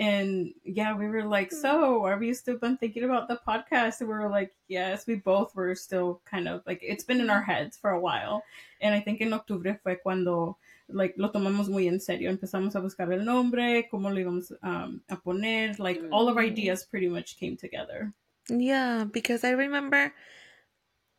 and 0.00 0.54
yeah, 0.64 0.96
we 0.96 1.08
were 1.08 1.24
like, 1.24 1.52
so 1.52 2.06
are 2.06 2.16
we 2.16 2.32
still 2.32 2.56
been 2.56 2.78
thinking 2.78 3.04
about 3.04 3.28
the 3.28 3.38
podcast? 3.46 4.00
And 4.00 4.08
we 4.08 4.14
were 4.14 4.30
like, 4.30 4.50
yes, 4.66 5.06
we 5.06 5.16
both 5.16 5.54
were 5.54 5.74
still 5.74 6.22
kind 6.24 6.48
of 6.48 6.62
like, 6.66 6.80
it's 6.82 7.04
been 7.04 7.20
in 7.20 7.28
our 7.28 7.42
heads 7.42 7.76
for 7.76 7.90
a 7.90 8.00
while. 8.00 8.42
And 8.80 8.94
I 8.94 9.00
think 9.00 9.20
in 9.20 9.32
octubre 9.32 9.78
fue 9.82 9.96
cuando 10.02 10.56
like 10.88 11.14
lo 11.18 11.28
tomamos 11.28 11.68
muy 11.68 11.86
en 11.86 12.00
serio. 12.00 12.30
Empezamos 12.34 12.74
a 12.76 12.80
buscar 12.80 13.12
el 13.12 13.26
nombre, 13.26 13.90
cómo 13.92 14.08
lo 14.08 14.16
íbamos 14.16 14.50
um, 14.62 15.02
a 15.10 15.16
poner. 15.16 15.78
Like 15.78 16.00
all 16.10 16.30
of 16.30 16.38
our 16.38 16.44
mm. 16.44 16.50
ideas 16.50 16.82
pretty 16.82 17.08
much 17.08 17.38
came 17.38 17.58
together. 17.58 18.10
Yeah, 18.48 19.04
because 19.04 19.44
I 19.44 19.50
remember, 19.50 20.14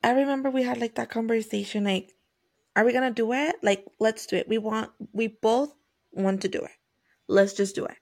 I 0.03 0.11
remember 0.11 0.49
we 0.49 0.63
had 0.63 0.79
like 0.79 0.95
that 0.95 1.11
conversation. 1.11 1.83
Like, 1.83 2.15
are 2.75 2.83
we 2.83 2.93
gonna 2.93 3.11
do 3.11 3.31
it? 3.31 3.57
Like, 3.61 3.85
let's 3.99 4.25
do 4.25 4.37
it. 4.37 4.49
We 4.49 4.57
want, 4.57 4.89
we 5.13 5.27
both 5.27 5.71
want 6.11 6.41
to 6.41 6.47
do 6.47 6.63
it. 6.63 6.71
Let's 7.27 7.53
just 7.53 7.75
do 7.75 7.85
it. 7.85 7.95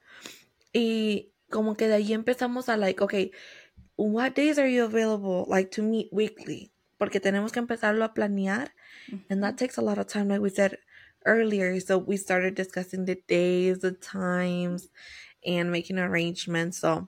Y 0.73 1.31
como 1.49 1.75
que 1.75 1.87
de 1.87 1.95
ahí 1.95 2.13
empezamos 2.13 2.69
a 2.69 2.77
like, 2.77 3.01
okay, 3.01 3.31
what 3.95 4.35
days 4.35 4.57
are 4.57 4.67
you 4.67 4.85
available 4.85 5.45
like 5.47 5.71
to 5.71 5.81
meet 5.81 6.09
weekly? 6.11 6.71
Porque 6.97 7.19
tenemos 7.19 7.51
que 7.51 7.61
empezarlo 7.61 8.03
a 8.03 8.13
planear, 8.13 8.69
and 9.29 9.41
that 9.41 9.57
takes 9.57 9.77
a 9.77 9.81
lot 9.81 9.97
of 9.97 10.07
time, 10.07 10.27
like 10.27 10.41
we 10.41 10.49
said 10.49 10.77
earlier. 11.25 11.79
So 11.79 11.97
we 11.97 12.17
started 12.17 12.55
discussing 12.55 13.05
the 13.05 13.15
days, 13.27 13.79
the 13.79 13.93
times, 13.93 14.89
and 15.45 15.71
making 15.71 15.97
arrangements. 15.97 16.79
So 16.79 17.07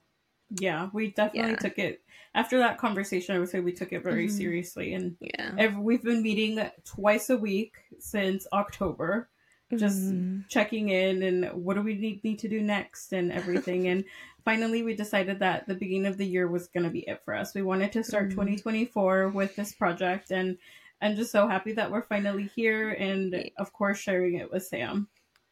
yeah, 0.58 0.88
we 0.92 1.10
definitely 1.10 1.52
yeah. 1.52 1.56
took 1.56 1.78
it 1.78 2.02
after 2.34 2.58
that 2.58 2.78
conversation. 2.78 3.36
I 3.36 3.38
would 3.38 3.50
say 3.50 3.60
we 3.60 3.72
took 3.72 3.92
it 3.92 4.02
very 4.02 4.28
mm-hmm. 4.28 4.36
seriously, 4.36 4.94
and 4.94 5.16
yeah, 5.20 5.52
every, 5.58 5.80
we've 5.80 6.02
been 6.02 6.22
meeting 6.22 6.58
twice 6.84 7.28
a 7.30 7.36
week 7.36 7.74
since 7.98 8.46
October 8.52 9.28
just 9.76 10.00
mm-hmm. 10.00 10.40
checking 10.48 10.90
in 10.90 11.22
and 11.22 11.64
what 11.64 11.74
do 11.74 11.82
we 11.82 11.94
need, 11.94 12.24
need 12.24 12.38
to 12.40 12.48
do 12.48 12.60
next 12.60 13.12
and 13.12 13.32
everything. 13.32 13.88
and 13.88 14.04
finally, 14.44 14.82
we 14.82 14.94
decided 14.94 15.38
that 15.38 15.66
the 15.66 15.74
beginning 15.74 16.06
of 16.06 16.18
the 16.18 16.26
year 16.26 16.48
was 16.48 16.68
going 16.68 16.84
to 16.84 16.90
be 16.90 17.00
it 17.08 17.22
for 17.24 17.34
us. 17.34 17.54
We 17.54 17.62
wanted 17.62 17.92
to 17.92 18.04
start 18.04 18.24
mm-hmm. 18.24 18.40
2024 18.40 19.28
with 19.28 19.56
this 19.56 19.72
project, 19.72 20.30
and 20.30 20.58
I'm 21.00 21.16
just 21.16 21.32
so 21.32 21.48
happy 21.48 21.72
that 21.72 21.90
we're 21.90 22.02
finally 22.02 22.50
here 22.54 22.90
and, 22.90 23.50
of 23.58 23.72
course, 23.72 23.98
sharing 23.98 24.34
it 24.34 24.50
with 24.50 24.68
Zaam. 24.70 25.06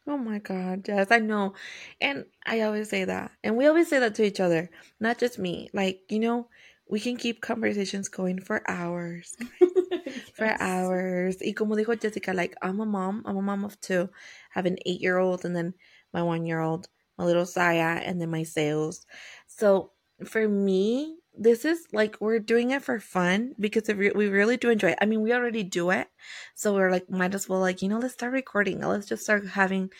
Oh 0.06 0.16
my 0.16 0.38
God, 0.38 0.86
yes, 0.88 1.08
I 1.10 1.18
know. 1.18 1.54
And 2.00 2.24
I 2.46 2.62
always 2.62 2.88
say 2.88 3.04
that. 3.04 3.32
And 3.44 3.56
we 3.56 3.66
always 3.66 3.88
say 3.88 3.98
that 3.98 4.14
to 4.16 4.24
each 4.24 4.40
other, 4.40 4.70
not 4.98 5.18
just 5.18 5.38
me. 5.38 5.68
Like, 5.72 6.00
you 6.08 6.18
know, 6.18 6.48
we 6.90 6.98
can 6.98 7.16
keep 7.16 7.40
conversations 7.40 8.08
going 8.08 8.40
for 8.40 8.62
hours. 8.68 9.36
for 10.34 10.56
hours. 10.60 11.36
Y 11.40 11.52
como 11.56 11.76
dijo 11.76 11.98
Jessica, 11.98 12.34
like 12.34 12.54
I'm 12.60 12.80
a 12.80 12.86
mom. 12.86 13.22
I'm 13.24 13.36
a 13.36 13.42
mom 13.42 13.64
of 13.64 13.80
two. 13.80 14.10
I 14.12 14.58
have 14.58 14.66
an 14.66 14.76
eight 14.84 15.00
year 15.00 15.18
old 15.18 15.44
and 15.44 15.54
then 15.54 15.74
my 16.12 16.22
one 16.22 16.44
year 16.44 16.60
old, 16.60 16.88
my 17.16 17.24
little 17.24 17.46
Saya, 17.46 18.02
and 18.04 18.20
then 18.20 18.30
my 18.30 18.42
sales. 18.42 19.06
So 19.46 19.92
for 20.24 20.48
me, 20.48 21.16
this 21.38 21.64
is 21.64 21.86
like 21.92 22.16
we're 22.20 22.40
doing 22.40 22.72
it 22.72 22.82
for 22.82 22.98
fun 22.98 23.54
because 23.60 23.86
we 23.88 24.10
really 24.10 24.56
do 24.56 24.68
enjoy 24.68 24.90
it. 24.90 24.98
I 25.00 25.06
mean, 25.06 25.22
we 25.22 25.32
already 25.32 25.62
do 25.62 25.90
it, 25.90 26.08
so 26.54 26.74
we're 26.74 26.90
like, 26.90 27.08
might 27.08 27.34
as 27.34 27.48
well 27.48 27.60
like 27.60 27.82
you 27.82 27.88
know, 27.88 27.98
let's 27.98 28.14
start 28.14 28.32
recording. 28.32 28.80
Let's 28.80 29.06
just 29.06 29.22
start 29.22 29.46
having 29.46 29.90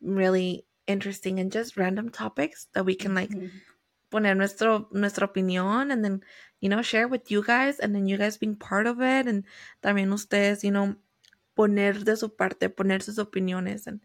really 0.00 0.64
interesting 0.86 1.40
and 1.40 1.50
just 1.50 1.76
random 1.76 2.10
topics 2.10 2.68
that 2.74 2.84
we 2.84 2.94
can 2.94 3.12
like 3.12 3.30
mm-hmm 3.30 3.48
poner 4.16 4.34
nuestro 4.34 4.88
nuestra 4.92 5.26
opinión 5.26 5.92
and 5.92 6.02
then 6.02 6.24
you 6.60 6.70
know 6.70 6.80
share 6.80 7.06
with 7.06 7.30
you 7.30 7.42
guys 7.42 7.78
and 7.78 7.94
then 7.94 8.06
you 8.06 8.16
guys 8.16 8.38
being 8.38 8.56
part 8.56 8.86
of 8.86 9.02
it 9.02 9.26
and 9.26 9.44
también 9.82 10.10
ustedes 10.10 10.64
you 10.64 10.70
know 10.70 10.96
poner 11.54 12.02
de 12.02 12.16
su 12.16 12.30
parte 12.30 12.70
poner 12.70 13.02
sus 13.02 13.18
opiniones 13.18 13.86
and 13.86 14.00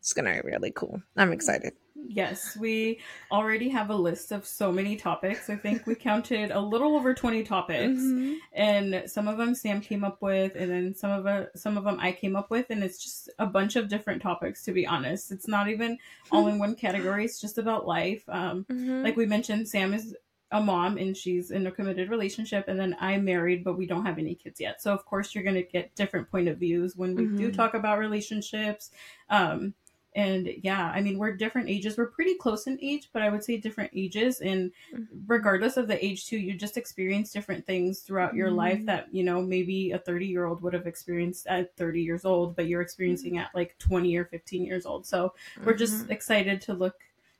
it's 0.00 0.12
gonna 0.12 0.32
be 0.32 0.40
really 0.50 0.72
cool. 0.72 1.00
I'm 1.16 1.32
excited 1.32 1.74
Yes, 2.06 2.56
we 2.56 3.00
already 3.30 3.68
have 3.68 3.90
a 3.90 3.94
list 3.94 4.32
of 4.32 4.46
so 4.46 4.72
many 4.72 4.96
topics. 4.96 5.48
I 5.48 5.56
think 5.56 5.86
we 5.86 5.94
counted 5.94 6.50
a 6.50 6.60
little 6.60 6.96
over 6.96 7.14
20 7.14 7.42
topics 7.44 8.00
mm-hmm. 8.00 8.34
and 8.52 9.04
some 9.06 9.28
of 9.28 9.38
them 9.38 9.52
Zaam 9.52 9.82
came 9.82 10.04
up 10.04 10.20
with 10.20 10.54
and 10.56 10.70
then 10.70 10.94
some 10.94 11.10
of 11.10 11.26
a, 11.26 11.48
some 11.54 11.76
of 11.76 11.84
them 11.84 11.98
I 12.00 12.12
came 12.12 12.36
up 12.36 12.50
with 12.50 12.66
and 12.70 12.82
it's 12.82 13.02
just 13.02 13.30
a 13.38 13.46
bunch 13.46 13.76
of 13.76 13.88
different 13.88 14.22
topics 14.22 14.64
to 14.64 14.72
be 14.72 14.86
honest. 14.86 15.32
It's 15.32 15.48
not 15.48 15.68
even 15.68 15.98
all 16.30 16.48
in 16.48 16.58
one 16.58 16.74
category. 16.74 17.24
It's 17.24 17.40
just 17.40 17.58
about 17.58 17.86
life. 17.86 18.22
Um 18.28 18.66
mm-hmm. 18.70 19.02
like 19.02 19.16
we 19.16 19.26
mentioned 19.26 19.66
Zaam 19.66 19.94
is 19.94 20.14
a 20.50 20.60
mom 20.60 20.98
and 20.98 21.16
she's 21.16 21.50
in 21.50 21.66
a 21.66 21.72
committed 21.72 22.10
relationship 22.10 22.68
and 22.68 22.78
then 22.78 22.94
I'm 23.00 23.24
married 23.24 23.64
but 23.64 23.78
we 23.78 23.86
don't 23.86 24.04
have 24.04 24.18
any 24.18 24.34
kids 24.34 24.60
yet. 24.60 24.82
So 24.82 24.92
of 24.92 25.04
course 25.06 25.34
you're 25.34 25.44
going 25.44 25.56
to 25.56 25.62
get 25.62 25.94
different 25.94 26.30
point 26.30 26.48
of 26.48 26.58
views 26.58 26.94
when 26.94 27.14
we 27.14 27.24
mm-hmm. 27.24 27.38
do 27.38 27.52
talk 27.52 27.74
about 27.74 27.98
relationships. 27.98 28.90
Um 29.30 29.74
and 30.14 30.48
yeah 30.62 30.92
i 30.94 31.00
mean 31.00 31.18
we're 31.18 31.34
different 31.34 31.68
ages 31.68 31.96
we're 31.96 32.06
pretty 32.06 32.34
close 32.34 32.66
in 32.66 32.78
age 32.82 33.08
but 33.12 33.22
i 33.22 33.30
would 33.30 33.42
say 33.42 33.56
different 33.56 33.90
ages 33.94 34.40
and 34.40 34.70
mm-hmm. 34.92 35.04
regardless 35.26 35.76
of 35.76 35.88
the 35.88 36.04
age 36.04 36.26
too 36.26 36.36
you 36.36 36.54
just 36.54 36.76
experience 36.76 37.32
different 37.32 37.64
things 37.66 38.00
throughout 38.00 38.34
your 38.34 38.48
mm-hmm. 38.48 38.56
life 38.56 38.86
that 38.86 39.06
you 39.12 39.24
know 39.24 39.40
maybe 39.40 39.92
a 39.92 39.98
30 39.98 40.26
year 40.26 40.44
old 40.44 40.62
would 40.62 40.74
have 40.74 40.86
experienced 40.86 41.46
at 41.46 41.74
30 41.76 42.02
years 42.02 42.24
old 42.24 42.54
but 42.54 42.66
you're 42.66 42.82
experiencing 42.82 43.38
at 43.38 43.50
like 43.54 43.76
20 43.78 44.14
or 44.16 44.26
15 44.26 44.64
years 44.64 44.84
old 44.84 45.06
so 45.06 45.28
mm-hmm. 45.28 45.64
we're 45.64 45.74
just 45.74 46.02
mm-hmm. 46.02 46.12
excited 46.12 46.60
to 46.60 46.74
look 46.74 46.96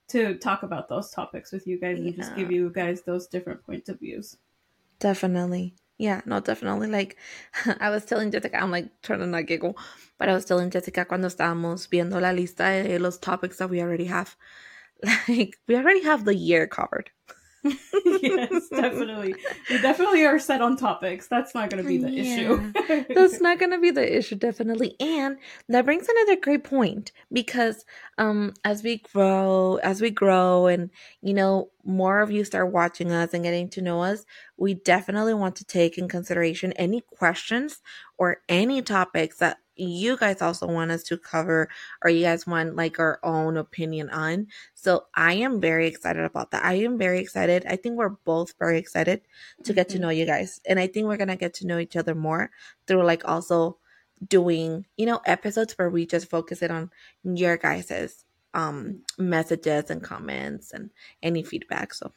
to 0.08 0.34
talk 0.36 0.62
about 0.62 0.88
those 0.88 1.10
topics 1.10 1.52
with 1.52 1.66
you 1.66 1.78
guys 1.78 1.98
yeah. 1.98 2.06
and 2.06 2.16
just 2.16 2.34
give 2.34 2.50
you 2.50 2.70
guys 2.70 3.02
those 3.02 3.26
different 3.26 3.64
points 3.64 3.88
of 3.88 4.00
views 4.00 4.38
definitely 4.98 5.74
yeah, 6.02 6.20
no, 6.26 6.40
definitely. 6.40 6.88
Like, 6.88 7.16
I 7.80 7.88
was 7.90 8.04
telling 8.04 8.32
Jessica, 8.32 8.60
I'm 8.60 8.72
like 8.72 8.88
trying 9.02 9.20
to 9.20 9.26
not 9.26 9.46
giggle, 9.46 9.76
but 10.18 10.28
I 10.28 10.34
was 10.34 10.44
telling 10.44 10.68
Jessica 10.68 11.04
cuando 11.04 11.28
estábamos 11.28 11.88
viendo 11.88 12.20
la 12.20 12.32
lista 12.32 12.82
de 12.82 12.98
los 12.98 13.18
topics 13.18 13.58
that 13.58 13.70
we 13.70 13.80
already 13.80 14.06
have. 14.06 14.36
Like, 15.28 15.58
we 15.66 15.74
already 15.74 16.02
have 16.04 16.24
the 16.24 16.34
year 16.34 16.68
covered. 16.68 17.10
yes, 17.64 18.68
definitely. 18.68 19.34
We 19.68 19.80
definitely 19.80 20.24
are 20.24 20.38
set 20.38 20.60
on 20.60 20.76
topics. 20.76 21.26
That's 21.26 21.54
not 21.56 21.70
going 21.70 21.82
to 21.82 21.88
be 21.88 21.98
the 21.98 22.10
yeah. 22.10 22.22
issue. 22.22 22.72
That's 23.14 23.40
not 23.40 23.58
going 23.58 23.72
to 23.72 23.80
be 23.80 23.90
the 23.90 24.16
issue, 24.16 24.36
definitely. 24.36 24.94
And 25.00 25.38
that 25.68 25.84
brings 25.84 26.08
another 26.08 26.40
great 26.40 26.62
point 26.62 27.10
because 27.32 27.84
um 28.18 28.54
as 28.64 28.82
we 28.82 28.98
grow, 28.98 29.76
as 29.82 30.00
we 30.00 30.10
grow 30.10 30.66
and 30.66 30.90
you 31.20 31.34
know, 31.34 31.70
more 31.84 32.20
of 32.20 32.30
you 32.30 32.44
start 32.44 32.72
watching 32.72 33.10
us 33.12 33.34
and 33.34 33.44
getting 33.44 33.68
to 33.70 33.82
know 33.82 34.02
us, 34.02 34.24
we 34.56 34.74
definitely 34.74 35.34
want 35.34 35.56
to 35.56 35.64
take 35.64 35.98
in 35.98 36.08
consideration 36.08 36.72
any 36.74 37.00
questions 37.00 37.80
or 38.18 38.38
any 38.48 38.82
topics 38.82 39.38
that 39.38 39.58
you 39.76 40.16
guys 40.16 40.42
also 40.42 40.66
want 40.66 40.90
us 40.90 41.02
to 41.02 41.16
cover 41.16 41.68
or 42.04 42.10
you 42.10 42.22
guys 42.22 42.46
want 42.46 42.76
like 42.76 42.98
our 42.98 43.18
own 43.22 43.56
opinion 43.56 44.10
on. 44.10 44.46
So 44.74 45.06
I 45.14 45.34
am 45.34 45.60
very 45.60 45.86
excited 45.86 46.24
about 46.24 46.50
that. 46.50 46.64
I 46.64 46.74
am 46.74 46.98
very 46.98 47.20
excited. 47.20 47.64
I 47.66 47.76
think 47.76 47.96
we're 47.96 48.10
both 48.10 48.54
very 48.58 48.78
excited 48.78 49.22
to 49.64 49.72
get 49.72 49.88
to 49.90 49.94
mm-hmm. 49.94 50.02
know 50.02 50.10
you 50.10 50.26
guys. 50.26 50.60
And 50.66 50.78
I 50.78 50.86
think 50.86 51.06
we're 51.06 51.16
going 51.16 51.28
to 51.28 51.36
get 51.36 51.54
to 51.54 51.66
know 51.66 51.78
each 51.78 51.96
other 51.96 52.14
more 52.14 52.50
through 52.86 53.04
like 53.04 53.26
also 53.26 53.78
doing, 54.28 54.86
you 54.96 55.06
know, 55.06 55.20
episodes 55.26 55.74
where 55.78 55.90
we 55.90 56.06
just 56.06 56.30
focus 56.30 56.62
it 56.62 56.70
on 56.70 56.90
your 57.24 57.56
guys's 57.56 58.24
um 58.54 59.00
messages 59.18 59.90
and 59.90 60.02
comments 60.02 60.72
and 60.72 60.90
any 61.22 61.42
feedback. 61.42 61.94
So 61.94 62.12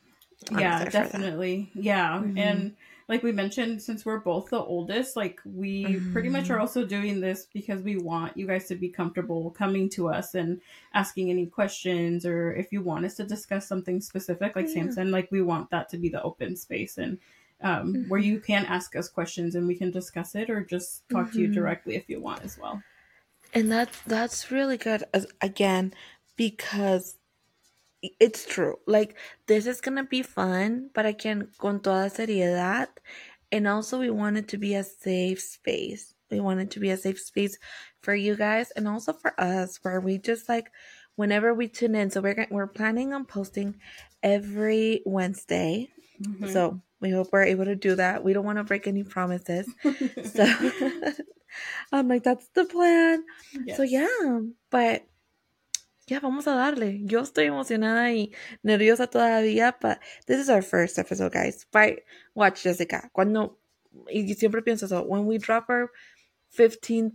I'm 0.51 0.59
yeah, 0.59 0.85
definitely. 0.85 1.71
Yeah. 1.73 2.17
Mm-hmm. 2.17 2.37
And 2.37 2.75
like 3.07 3.21
we 3.21 3.31
mentioned, 3.31 3.81
since 3.81 4.05
we're 4.05 4.19
both 4.19 4.49
the 4.49 4.59
oldest, 4.59 5.15
like 5.15 5.39
we 5.45 5.85
mm-hmm. 5.85 6.11
pretty 6.11 6.29
much 6.29 6.49
are 6.49 6.53
mm-hmm. 6.53 6.61
also 6.61 6.85
doing 6.85 7.21
this 7.21 7.47
because 7.53 7.81
we 7.83 7.97
want 7.97 8.35
you 8.35 8.47
guys 8.47 8.67
to 8.67 8.75
be 8.75 8.89
comfortable 8.89 9.51
coming 9.51 9.89
to 9.91 10.09
us 10.09 10.33
and 10.33 10.59
asking 10.93 11.29
any 11.29 11.45
questions 11.45 12.25
or 12.25 12.53
if 12.53 12.71
you 12.71 12.81
want 12.81 13.05
us 13.05 13.15
to 13.15 13.23
discuss 13.23 13.67
something 13.67 14.01
specific, 14.01 14.55
like 14.55 14.67
yeah. 14.67 14.83
Zaam 14.83 14.93
said, 14.93 15.07
like 15.07 15.31
we 15.31 15.41
want 15.41 15.69
that 15.69 15.89
to 15.89 15.97
be 15.97 16.09
the 16.09 16.21
open 16.23 16.55
space 16.55 16.97
and 16.97 17.19
um, 17.61 17.93
mm-hmm. 17.93 18.09
where 18.09 18.19
you 18.19 18.39
can 18.39 18.65
ask 18.65 18.95
us 18.95 19.07
questions 19.07 19.55
and 19.55 19.67
we 19.67 19.75
can 19.75 19.91
discuss 19.91 20.35
it 20.35 20.49
or 20.49 20.63
just 20.63 21.07
talk 21.09 21.31
to 21.31 21.39
you 21.39 21.47
mm-hmm. 21.47 21.55
directly 21.55 21.95
if 21.95 22.09
you 22.09 22.21
want 22.21 22.43
as 22.43 22.57
well. 22.57 22.81
And 23.53 23.71
that's 23.71 23.99
that's 24.01 24.51
really 24.51 24.77
good 24.77 25.03
as 25.13 25.27
again 25.41 25.93
because 26.35 27.17
it's 28.19 28.45
true. 28.45 28.77
Like 28.85 29.17
this 29.47 29.65
is 29.65 29.81
gonna 29.81 30.03
be 30.03 30.21
fun, 30.21 30.89
but 30.93 31.05
again, 31.05 31.49
con 31.57 31.79
toda 31.79 32.09
seriedad. 32.09 32.87
And 33.51 33.67
also, 33.67 33.99
we 33.99 34.09
want 34.09 34.37
it 34.37 34.47
to 34.49 34.57
be 34.57 34.75
a 34.75 34.83
safe 34.83 35.39
space. 35.39 36.13
We 36.29 36.39
want 36.39 36.59
it 36.59 36.71
to 36.71 36.79
be 36.79 36.89
a 36.89 36.97
safe 36.97 37.19
space 37.19 37.57
for 38.01 38.13
you 38.15 38.35
guys 38.35 38.71
and 38.71 38.87
also 38.87 39.13
for 39.13 39.39
us, 39.39 39.79
where 39.83 40.01
we 40.01 40.17
just 40.17 40.49
like 40.49 40.71
whenever 41.15 41.53
we 41.53 41.67
tune 41.67 41.95
in. 41.95 42.09
So 42.11 42.21
we're 42.21 42.47
we're 42.49 42.67
planning 42.67 43.13
on 43.13 43.25
posting 43.25 43.75
every 44.23 45.01
Wednesday. 45.05 45.89
Mhm. 46.21 46.51
So 46.51 46.81
we 47.01 47.11
hope 47.11 47.29
we're 47.31 47.43
able 47.43 47.65
to 47.65 47.75
do 47.75 47.95
that. 47.95 48.23
We 48.23 48.33
don't 48.33 48.45
want 48.45 48.57
to 48.57 48.63
break 48.63 48.87
any 48.87 49.03
promises. 49.03 49.67
So 50.33 50.45
I'm 51.91 52.07
like, 52.07 52.23
that's 52.23 52.47
the 52.49 52.65
plan. 52.65 53.23
So 53.75 53.83
yeah, 53.83 54.41
but 54.69 55.03
ya 56.07 56.19
vamos 56.19 56.47
a 56.47 56.51
darle. 56.51 56.99
Yo 57.09 57.21
estoy 57.21 57.45
emocionada 57.45 58.11
y 58.13 58.31
nerviosa 58.65 59.07
todavía, 59.07 59.73
but 59.79 59.99
this 60.27 60.39
is 60.39 60.49
our 60.49 60.61
first 60.61 60.99
episode, 60.99 61.31
guys. 61.31 61.65
Right? 61.73 61.99
Watch 62.33 62.63
Jessica. 62.63 63.09
Cuando 63.13 63.57
y 64.11 64.33
siempre 64.35 64.61
pienso 64.61 64.83
eso, 64.85 65.03
when 65.03 65.25
we 65.25 65.37
drop 65.37 65.69
our 65.69 65.91
15th 66.57 67.13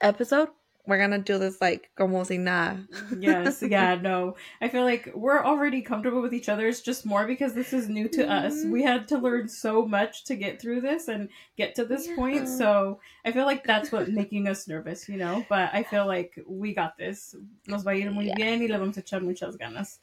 episode, 0.00 0.48
we're 0.86 0.98
gonna 0.98 1.18
do 1.20 1.38
this 1.38 1.60
like 1.60 1.90
como 1.96 2.24
si 2.24 2.38
nada. 2.38 2.84
yes, 3.18 3.62
yeah, 3.68 3.94
no. 3.94 4.34
I 4.60 4.68
feel 4.68 4.82
like 4.82 5.10
we're 5.14 5.44
already 5.44 5.80
comfortable 5.82 6.20
with 6.20 6.34
each 6.34 6.48
other. 6.48 6.66
It's 6.66 6.80
just 6.80 7.06
more 7.06 7.26
because 7.26 7.54
this 7.54 7.72
is 7.72 7.88
new 7.88 8.08
to 8.08 8.28
us. 8.28 8.52
Mhm. 8.64 8.70
We 8.70 8.82
had 8.82 9.06
to 9.08 9.18
learn 9.18 9.48
so 9.48 9.86
much 9.86 10.24
to 10.24 10.34
get 10.34 10.60
through 10.60 10.80
this 10.80 11.06
and 11.08 11.28
get 11.56 11.74
to 11.76 11.84
this 11.84 12.08
point. 12.16 12.48
So 12.48 12.98
I 13.24 13.30
feel 13.32 13.44
like 13.46 13.64
that's 13.64 13.92
what 13.92 14.08
making 14.08 14.48
us 14.48 14.66
nervous, 14.66 15.08
you 15.08 15.18
know. 15.18 15.44
But 15.48 15.70
I 15.72 15.84
feel 15.84 16.06
like 16.06 16.32
we 16.48 16.74
got 16.74 16.96
this. 16.98 17.34
Nos 17.68 17.84
va 17.84 17.90
a 17.90 17.94
ir 17.94 18.10
muy 18.10 18.24
Yeah. 18.26 18.34
bien 18.34 18.60
y 18.60 18.66
le 18.66 18.78
vamos 18.78 18.96
a 18.96 19.02
echar 19.02 19.22
muchas 19.22 19.56
ganas. 19.56 19.98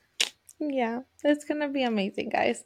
Yeah, 0.62 1.01
it's 1.24 1.45
gonna 1.45 1.69
be 1.69 1.83
amazing, 1.83 2.29
guys. 2.29 2.63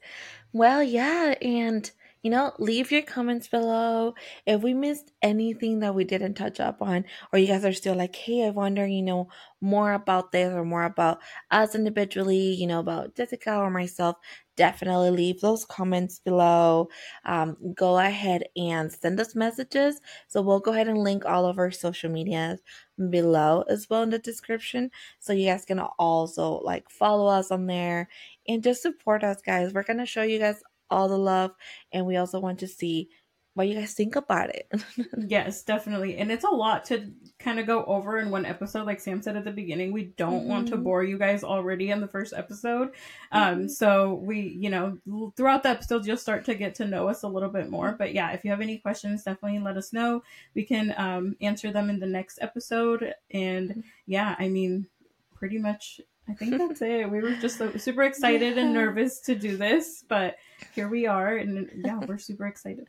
Well, 0.52 0.82
yeah, 0.84 1.36
and 1.42 1.90
you 2.24 2.32
know, 2.32 2.54
leave 2.58 2.92
your 2.92 3.02
comments 3.04 3.48
below 3.50 4.16
if 4.46 4.62
we 4.64 4.74
missed 4.74 5.12
anything 5.22 5.80
that 5.82 5.94
we 5.94 6.06
didn't 6.06 6.36
touch 6.36 6.60
up 6.60 6.82
on, 6.82 7.06
or 7.32 7.40
you 7.40 7.48
guys 7.48 7.66
are 7.66 7.74
still 7.74 7.96
like, 7.96 8.16
hey, 8.16 8.46
I 8.48 8.50
wonder, 8.50 8.88
you 8.88 9.04
know, 9.04 9.28
more 9.62 9.94
about 9.94 10.32
this 10.32 10.54
or 10.54 10.66
more 10.66 10.84
about 10.86 11.20
us 11.52 11.76
individually, 11.76 12.54
you 12.54 12.68
know, 12.68 12.80
about 12.80 13.16
Jessica 13.16 13.58
or 13.58 13.70
myself. 13.70 14.18
Definitely 14.56 15.10
leave 15.12 15.42
those 15.42 15.66
comments 15.66 16.20
below. 16.20 16.90
Um, 17.26 17.58
go 17.76 17.98
ahead 17.98 18.44
and 18.56 18.92
send 18.92 19.20
us 19.20 19.36
messages. 19.36 20.00
So 20.28 20.42
we'll 20.42 20.60
go 20.60 20.72
ahead 20.74 20.88
and 20.88 21.00
link 21.00 21.26
all 21.26 21.46
of 21.46 21.58
our 21.58 21.72
social 21.72 22.10
medias 22.12 22.62
below 23.10 23.64
as 23.70 23.90
well 23.90 24.04
in 24.04 24.12
the 24.12 24.20
description 24.20 24.92
so 25.20 25.34
you 25.34 25.48
guys 25.48 25.66
can 25.66 25.80
also 25.80 26.60
like 26.64 26.90
follow 26.90 27.26
us 27.26 27.50
on 27.50 27.66
there 27.66 28.08
and 28.48 28.64
just 28.64 28.84
support 28.84 29.24
us 29.24 29.42
guys 29.42 29.74
we're 29.74 29.82
gonna 29.84 30.06
show 30.06 30.22
you 30.22 30.38
guys 30.38 30.62
all 30.90 31.08
the 31.08 31.18
love 31.18 31.52
and 31.92 32.06
we 32.06 32.18
also 32.18 32.40
want 32.40 32.60
to 32.60 32.68
see 32.68 33.10
what 33.56 33.68
you 33.68 33.76
guys 33.76 33.94
think 33.94 34.16
about 34.16 34.50
it 34.50 34.68
Yes, 35.28 35.62
definitely. 35.64 36.18
And 36.18 36.32
it's 36.32 36.44
a 36.44 36.50
lot 36.50 36.86
to 36.86 37.12
kind 37.38 37.60
of 37.60 37.68
go 37.68 37.86
over 37.86 38.18
in 38.18 38.32
one 38.32 38.46
episode. 38.46 38.88
Like 38.88 38.98
Zaam 38.98 39.24
said 39.24 39.38
at 39.38 39.46
the 39.46 39.52
beginning, 39.52 39.92
we 39.92 40.06
don't 40.18 40.48
want 40.48 40.68
to 40.70 40.78
Mhm. 40.78 40.84
bore 40.84 41.04
you 41.04 41.20
guys 41.20 41.44
already 41.44 41.92
in 41.92 42.02
the 42.02 42.08
first 42.08 42.34
episode. 42.36 42.96
Um, 43.32 43.70
so 43.70 44.16
we, 44.16 44.40
you 44.60 44.72
know, 44.72 44.98
throughout 45.38 45.62
the 45.62 45.70
episodes, 45.70 46.08
you'll 46.08 46.18
start 46.18 46.46
to 46.46 46.56
get 46.56 46.74
to 46.76 46.86
know 46.86 47.08
us 47.10 47.22
a 47.22 47.28
little 47.28 47.50
bit 47.50 47.70
more. 47.70 47.92
But 47.98 48.14
yeah, 48.16 48.32
if 48.32 48.44
you 48.44 48.50
have 48.50 48.62
any 48.62 48.80
questions, 48.80 49.24
definitely 49.24 49.60
let 49.60 49.78
us 49.78 49.94
know. 49.94 50.24
We 50.56 50.64
can 50.64 50.94
um, 50.98 51.36
answer 51.40 51.72
them 51.72 51.92
in 51.92 52.00
the 52.00 52.08
next 52.08 52.40
episode. 52.42 53.14
And 53.30 53.84
yeah, 54.08 54.36
I 54.40 54.50
mean, 54.50 54.88
pretty 55.36 55.60
much. 55.60 56.02
I 56.30 56.34
think 56.34 56.58
that's 56.58 56.82
it. 56.82 57.10
We 57.10 57.20
were 57.22 57.36
just 57.36 57.58
so, 57.58 57.72
super 57.78 58.04
excited 58.10 58.58
and 58.58 58.74
nervous 58.74 59.20
to 59.22 59.36
do 59.36 59.58
this, 59.58 60.04
but 60.08 60.36
here 60.74 60.88
we 60.88 61.06
are, 61.06 61.36
and 61.38 61.70
yeah, 61.84 62.00
we're 62.00 62.18
super 62.18 62.48
excited. 62.48 62.88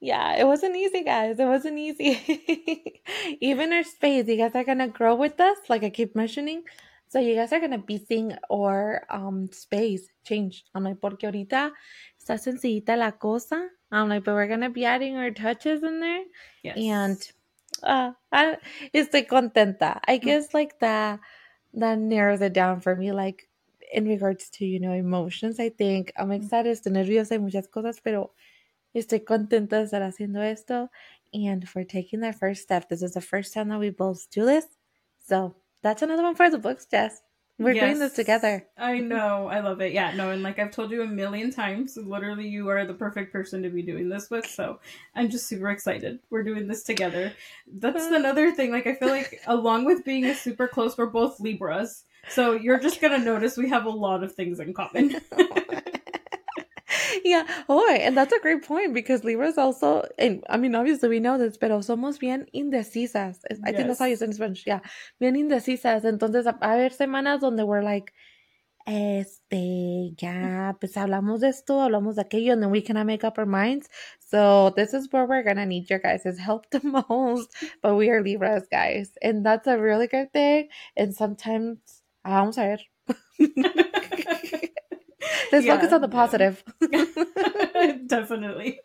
yeah 0.00 0.36
it 0.36 0.44
wasn't 0.46 0.76
easy 0.76 1.02
guys 1.02 1.38
it 1.38 1.46
wasn't 1.46 1.78
easy 1.78 2.14
even 3.40 3.72
our 3.72 3.82
space 3.82 4.26
you 4.28 4.36
guys 4.36 4.54
are 4.54 4.64
gonna 4.64 4.88
grow 4.88 5.14
with 5.14 5.40
us 5.40 5.58
like 5.68 5.82
i 5.82 5.90
keep 5.90 6.14
mentioning 6.14 6.62
so 7.08 7.18
you 7.18 7.34
guys 7.34 7.52
are 7.52 7.60
gonna 7.60 7.78
be 7.78 7.98
seeing 7.98 8.32
our 8.52 9.02
um 9.10 9.48
space 9.52 10.06
change 10.24 10.64
i'm 10.74 10.84
like 10.84 11.00
porque 11.00 11.22
ahorita 11.26 11.72
está 12.20 12.38
sencillita 12.38 12.96
la 12.96 13.10
cosa 13.12 13.68
i'm 13.90 14.08
like 14.08 14.24
but 14.24 14.34
we're 14.34 14.46
gonna 14.50 14.70
be 14.70 14.84
adding 14.84 15.16
our 15.16 15.30
touches 15.30 15.82
in 15.82 16.00
there 16.00 16.24
Yes. 16.62 16.76
and 16.78 17.18
uh, 17.82 18.12
I 18.32 18.56
estoy 18.94 19.26
contenta. 19.26 20.00
I 20.06 20.16
guess 20.18 20.54
like 20.54 20.78
that 20.80 21.18
that 21.74 21.98
narrows 21.98 22.40
it 22.40 22.52
down 22.52 22.80
for 22.80 22.96
me. 22.96 23.12
Like 23.12 23.48
in 23.92 24.06
regards 24.08 24.50
to 24.50 24.66
you 24.66 24.80
know 24.80 24.92
emotions, 24.92 25.60
I 25.60 25.70
think 25.70 26.12
I'm 26.16 26.28
mm. 26.28 26.36
excited, 26.36 26.72
estoy 26.72 26.92
nerviosa 26.92 27.32
y 27.32 27.38
muchas 27.38 27.68
cosas, 27.68 28.00
pero 28.02 28.32
estoy 28.94 29.24
contenta 29.24 29.78
de 29.78 29.84
estar 29.84 30.02
haciendo 30.02 30.40
esto 30.42 30.90
and 31.32 31.68
for 31.68 31.84
taking 31.84 32.20
that 32.20 32.38
first 32.38 32.62
step. 32.62 32.88
This 32.88 33.02
is 33.02 33.14
the 33.14 33.20
first 33.20 33.54
time 33.54 33.68
that 33.68 33.80
we 33.80 33.90
both 33.90 34.30
do 34.30 34.44
this, 34.46 34.66
so 35.18 35.54
that's 35.82 36.02
another 36.02 36.22
one 36.22 36.36
for 36.36 36.50
the 36.50 36.58
books, 36.58 36.86
Jess. 36.86 37.22
We're 37.58 37.74
doing 37.74 38.00
this 38.00 38.14
together. 38.14 38.66
I 38.76 38.98
know. 38.98 39.48
I 39.48 39.60
love 39.60 39.80
it. 39.80 39.92
Yeah, 39.92 40.12
no, 40.14 40.30
and 40.30 40.42
like 40.42 40.58
I've 40.58 40.72
told 40.72 40.90
you 40.90 41.02
a 41.02 41.06
million 41.06 41.52
times, 41.52 41.96
literally 41.96 42.48
you 42.48 42.68
are 42.68 42.84
the 42.84 42.94
perfect 42.94 43.32
person 43.32 43.62
to 43.62 43.70
be 43.70 43.82
doing 43.82 44.08
this 44.08 44.28
with. 44.28 44.46
So 44.46 44.80
I'm 45.14 45.30
just 45.30 45.46
super 45.46 45.70
excited. 45.70 46.18
We're 46.30 46.42
doing 46.42 46.66
this 46.66 46.82
together. 46.82 47.32
That's 47.72 48.06
another 48.06 48.52
thing. 48.52 48.72
Like 48.72 48.88
I 48.88 48.94
feel 48.94 49.08
like 49.08 49.40
along 49.46 49.84
with 49.84 50.04
being 50.04 50.24
a 50.24 50.34
super 50.34 50.66
close, 50.66 50.98
we're 50.98 51.06
both 51.06 51.38
Libras. 51.38 52.04
So 52.28 52.52
you're 52.52 52.80
just 52.80 53.00
gonna 53.00 53.18
notice 53.18 53.56
we 53.56 53.68
have 53.68 53.84
a 53.84 53.90
lot 53.90 54.24
of 54.24 54.34
things 54.34 54.58
in 54.58 54.74
common. 54.74 55.20
Oh 55.32 55.83
yeah. 57.26 57.46
Oh, 57.68 57.88
and 57.90 58.16
that's 58.16 58.32
a 58.32 58.40
great 58.40 58.64
point 58.64 58.94
because 58.94 59.24
Libras 59.24 59.58
also, 59.58 60.04
and 60.18 60.44
I 60.48 60.56
mean, 60.58 60.74
obviously 60.74 61.08
we 61.08 61.20
know 61.20 61.38
this, 61.38 61.56
pero 61.56 61.80
somos 61.80 62.18
bien 62.18 62.46
indecisas. 62.54 63.38
Es- 63.50 63.60
I 63.64 63.72
think 63.72 63.88
that's 63.88 63.98
how 63.98 64.06
you 64.06 64.16
say 64.16 64.26
it 64.26 64.28
in 64.28 64.34
Spanish. 64.34 64.64
Yeah. 64.66 64.80
Bien 65.20 65.34
indecisas. 65.34 66.04
Entonces, 66.04 66.46
a, 66.46 66.56
a 66.60 66.68
haber 66.74 66.90
semanas 66.92 67.40
donde 67.40 67.64
we're 67.66 67.82
like, 67.82 68.12
este, 68.86 70.14
ya, 70.18 70.76
pues 70.78 70.96
hablamos 70.96 71.40
de 71.40 71.48
esto, 71.48 71.80
hablamos 71.80 72.16
de 72.16 72.22
aquello, 72.22 72.52
and 72.52 72.62
then 72.62 72.70
we 72.70 72.82
cannot 72.82 73.06
make 73.06 73.24
up 73.24 73.38
our 73.38 73.46
minds. 73.46 73.88
So 74.20 74.70
this 74.76 74.92
is 74.92 75.08
where 75.10 75.26
we're 75.26 75.42
gonna 75.42 75.66
need 75.66 75.88
your 75.88 76.00
guys' 76.00 76.38
help 76.38 76.68
the 76.70 76.80
most. 77.08 77.50
But 77.82 77.96
we 77.96 78.10
are 78.10 78.22
Libras, 78.22 78.68
guys. 78.70 79.12
And 79.22 79.44
that's 79.44 79.66
a 79.66 79.78
really 79.78 80.06
good 80.06 80.32
thing. 80.32 80.68
And 80.96 81.14
sometimes, 81.14 81.78
ah, 82.24 82.42
vamos 82.44 82.58
a 82.58 82.76
ver. 82.76 82.80
Let's 85.52 85.64
Yeah, 85.66 85.76
focus 85.76 85.92
on 85.92 86.00
the 86.00 86.08
yeah. 86.08 86.12
positive. 86.12 86.64
Definitely. 88.06 88.80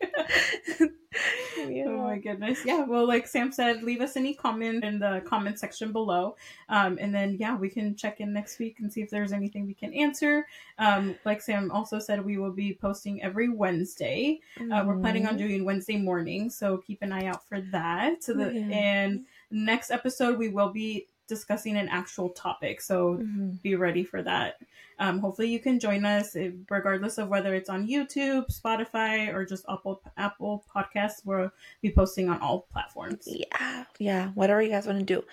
Oh 1.86 1.98
my 1.98 2.18
goodness. 2.18 2.60
Yeah. 2.64 2.84
Well, 2.84 3.06
like 3.06 3.26
Zaam 3.26 3.52
said, 3.52 3.82
leave 3.82 4.00
us 4.00 4.16
any 4.16 4.34
comment 4.34 4.84
in 4.84 4.98
the 4.98 5.22
comment 5.26 5.58
section 5.58 5.92
below. 5.92 6.36
Um, 6.68 6.98
and 7.00 7.14
then, 7.14 7.36
yeah, 7.38 7.56
we 7.56 7.68
can 7.68 7.94
check 7.96 8.20
in 8.20 8.32
next 8.32 8.58
week 8.58 8.76
and 8.80 8.92
see 8.92 9.02
if 9.02 9.10
there's 9.10 9.32
anything 9.32 9.66
we 9.66 9.74
can 9.74 9.92
answer. 9.92 10.46
Um, 10.78 11.16
like 11.24 11.44
Zaam 11.44 11.70
also 11.70 11.98
said, 11.98 12.24
we 12.24 12.38
will 12.38 12.52
be 12.52 12.74
posting 12.80 13.22
every 13.22 13.48
Wednesday. 13.48 14.40
Uh, 14.58 14.84
we're 14.86 14.98
planning 14.98 15.26
on 15.26 15.34
Mhm. 15.34 15.38
doing 15.38 15.64
Wednesday 15.64 15.96
morning, 15.96 16.48
so 16.50 16.78
keep 16.78 17.02
an 17.02 17.12
eye 17.12 17.26
out 17.26 17.46
for 17.48 17.60
that. 17.72 18.22
So 18.24 18.32
the, 18.34 18.52
Yeah. 18.52 18.66
And 18.76 19.26
next 19.50 19.90
episode, 19.90 20.38
we 20.38 20.48
will 20.48 20.70
be 20.70 21.06
discussing 21.30 21.78
an 21.78 21.88
actual 21.88 22.28
topic. 22.30 22.82
So 22.82 23.16
Mhm. 23.16 23.62
be 23.62 23.74
ready 23.76 24.04
for 24.04 24.22
that. 24.22 24.60
Um, 24.98 25.20
hopefully, 25.20 25.48
you 25.48 25.60
can 25.60 25.80
join 25.80 26.04
us, 26.04 26.36
eh, 26.36 26.50
regardless 26.68 27.16
of 27.16 27.28
whether 27.28 27.54
it's 27.54 27.70
on 27.70 27.88
YouTube, 27.88 28.44
Spotify, 28.52 29.32
or 29.32 29.46
just 29.46 29.64
Apple 29.66 30.02
Apple 30.18 30.62
Podcasts. 30.74 31.24
We'll 31.24 31.50
be 31.80 31.90
posting 31.90 32.28
on 32.28 32.38
all 32.42 32.66
platforms. 32.70 33.26
Yeah, 33.26 33.84
yeah, 33.98 34.28
whatever 34.34 34.60
you 34.60 34.68
guys 34.68 34.86
want 34.86 34.98
to 34.98 35.04
do. 35.06 35.24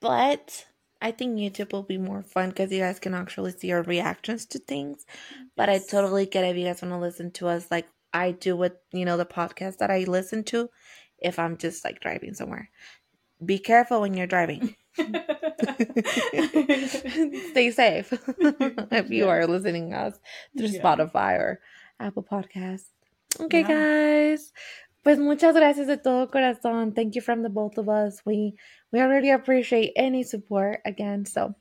But 0.00 0.66
I 1.00 1.12
think 1.12 1.38
YouTube 1.38 1.72
will 1.72 1.82
be 1.82 1.96
more 1.96 2.22
fun 2.22 2.50
because 2.50 2.70
you 2.70 2.80
guys 2.80 2.98
can 2.98 3.14
actually 3.14 3.52
see 3.52 3.72
our 3.72 3.82
reactions 3.82 4.44
to 4.46 4.58
things. 4.58 5.06
But 5.56 5.70
I 5.70 5.78
totally 5.78 6.26
get 6.26 6.44
it 6.44 6.48
if 6.48 6.56
you 6.58 6.64
guys 6.64 6.82
want 6.82 6.92
to 6.92 6.98
listen 6.98 7.30
to 7.32 7.48
us 7.48 7.70
like 7.70 7.86
I 8.12 8.32
do 8.32 8.56
with, 8.56 8.74
you 8.92 9.04
know, 9.04 9.16
the 9.16 9.26
podcast 9.26 9.78
that 9.78 9.90
I 9.90 10.04
listen 10.04 10.44
to 10.44 10.68
if 11.18 11.38
I'm 11.38 11.56
just 11.56 11.84
like 11.84 12.00
driving 12.00 12.34
somewhere. 12.34 12.70
Be 13.44 13.58
careful 13.58 14.00
when 14.00 14.14
you're 14.14 14.26
driving. 14.26 14.74
Stay 17.50 17.70
safe 17.70 18.12
if 18.90 19.10
you 19.10 19.24
Yeah. 19.24 19.30
are 19.30 19.46
listening 19.46 19.90
to 19.90 19.96
us 19.96 20.18
through 20.56 20.68
Yeah. 20.68 20.82
Spotify 20.82 21.38
or 21.38 21.60
Apple 22.00 22.22
Podcasts. 22.24 22.86
Okay, 23.40 23.60
Yeah. 23.60 23.68
guys. 23.68 24.52
Pues 25.04 25.18
muchas 25.18 25.54
gracias 25.54 25.86
de 25.86 25.96
todo 25.98 26.26
corazón. 26.28 26.94
Thank 26.94 27.14
you 27.14 27.20
from 27.22 27.42
the 27.42 27.48
both 27.48 27.78
of 27.78 27.88
us. 27.88 28.20
We 28.24 28.54
we 28.92 29.00
already 29.00 29.30
appreciate 29.30 29.92
any 29.96 30.22
support 30.24 30.80
again. 30.84 31.24
So, 31.26 31.54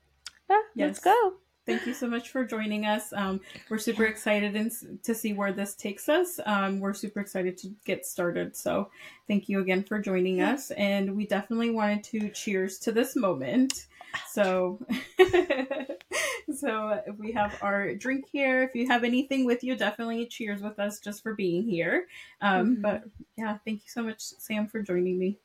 yeah, 0.50 0.62
let's 0.88 1.00
go. 1.00 1.34
Thank 1.66 1.88
you 1.88 1.94
so 1.94 2.08
much 2.08 2.30
for 2.30 2.46
joining 2.46 2.86
us. 2.86 3.12
Um, 3.14 3.42
we're 3.70 3.80
super 3.80 4.06
excited 4.06 4.56
and 4.56 4.72
to 5.04 5.16
see 5.16 5.34
where 5.34 5.52
this 5.52 5.74
takes 5.76 6.08
us. 6.10 6.40
Um, 6.46 6.80
we're 6.80 6.94
super 6.94 7.20
excited 7.20 7.58
to 7.60 7.70
get 7.86 8.06
started. 8.06 8.56
So, 8.56 8.90
thank 9.28 9.50
you 9.50 9.60
again 9.62 9.84
for 9.84 10.00
joining 10.00 10.42
us. 10.42 10.70
And 10.72 11.16
we 11.16 11.26
definitely 11.26 11.72
wanted 11.72 12.04
to 12.06 12.30
cheers 12.30 12.78
to 12.80 12.92
this 12.92 13.16
moment. 13.16 13.88
So, 14.30 14.80
so 16.56 17.02
we 17.18 17.32
have 17.34 17.58
our 17.62 17.96
drink 17.96 18.26
here. 18.32 18.64
If 18.64 18.76
you 18.76 18.88
have 18.88 19.04
anything 19.04 19.46
with 19.46 19.64
you, 19.64 19.76
definitely 19.76 20.26
cheers 20.28 20.62
with 20.62 20.80
us 20.80 21.00
just 21.00 21.24
for 21.24 21.34
being 21.34 21.64
here. 21.64 22.08
Um, 22.42 22.78
Mhm. 22.78 22.82
But 22.82 23.04
yeah, 23.38 23.58
thank 23.66 23.84
you 23.84 23.90
so 23.90 24.04
much, 24.04 24.20
Zaam, 24.20 24.70
for 24.70 24.82
joining 24.82 25.18
me. 25.18 25.40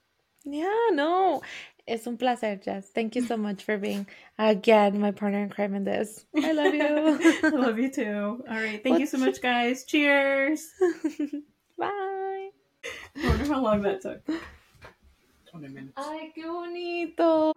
Yeah, 0.45 0.89
no. 0.93 1.43
Es 1.91 2.07
un 2.07 2.17
placer, 2.17 2.57
Jess. 2.65 2.89
Thank 2.91 3.17
you 3.17 3.23
so 3.23 3.37
much 3.37 3.65
for 3.65 3.77
being 3.77 4.07
again 4.39 5.01
my 5.01 5.11
partner 5.11 5.43
in 5.43 5.49
crime 5.49 5.75
in 5.75 5.83
this. 5.83 6.25
I 6.37 6.53
love 6.53 6.73
you. 6.73 7.19
I 7.43 7.49
love 7.53 7.81
you 7.81 7.91
too. 7.91 8.45
All 8.49 8.57
right. 8.57 8.81
Thank 8.81 9.01
you 9.01 9.07
so 9.07 9.19
much, 9.19 9.43
guys. 9.43 9.85
Cheers. 9.85 10.69
Bye. 11.79 11.89
I 11.89 12.51
wonder 13.25 13.45
how 13.45 13.61
long 13.61 13.83
that 13.83 14.03
took. 14.03 14.25
20 15.51 15.67
minutes. 15.67 15.95
Ay, 15.97 16.31
qué 16.33 16.47
bonito. 16.47 17.53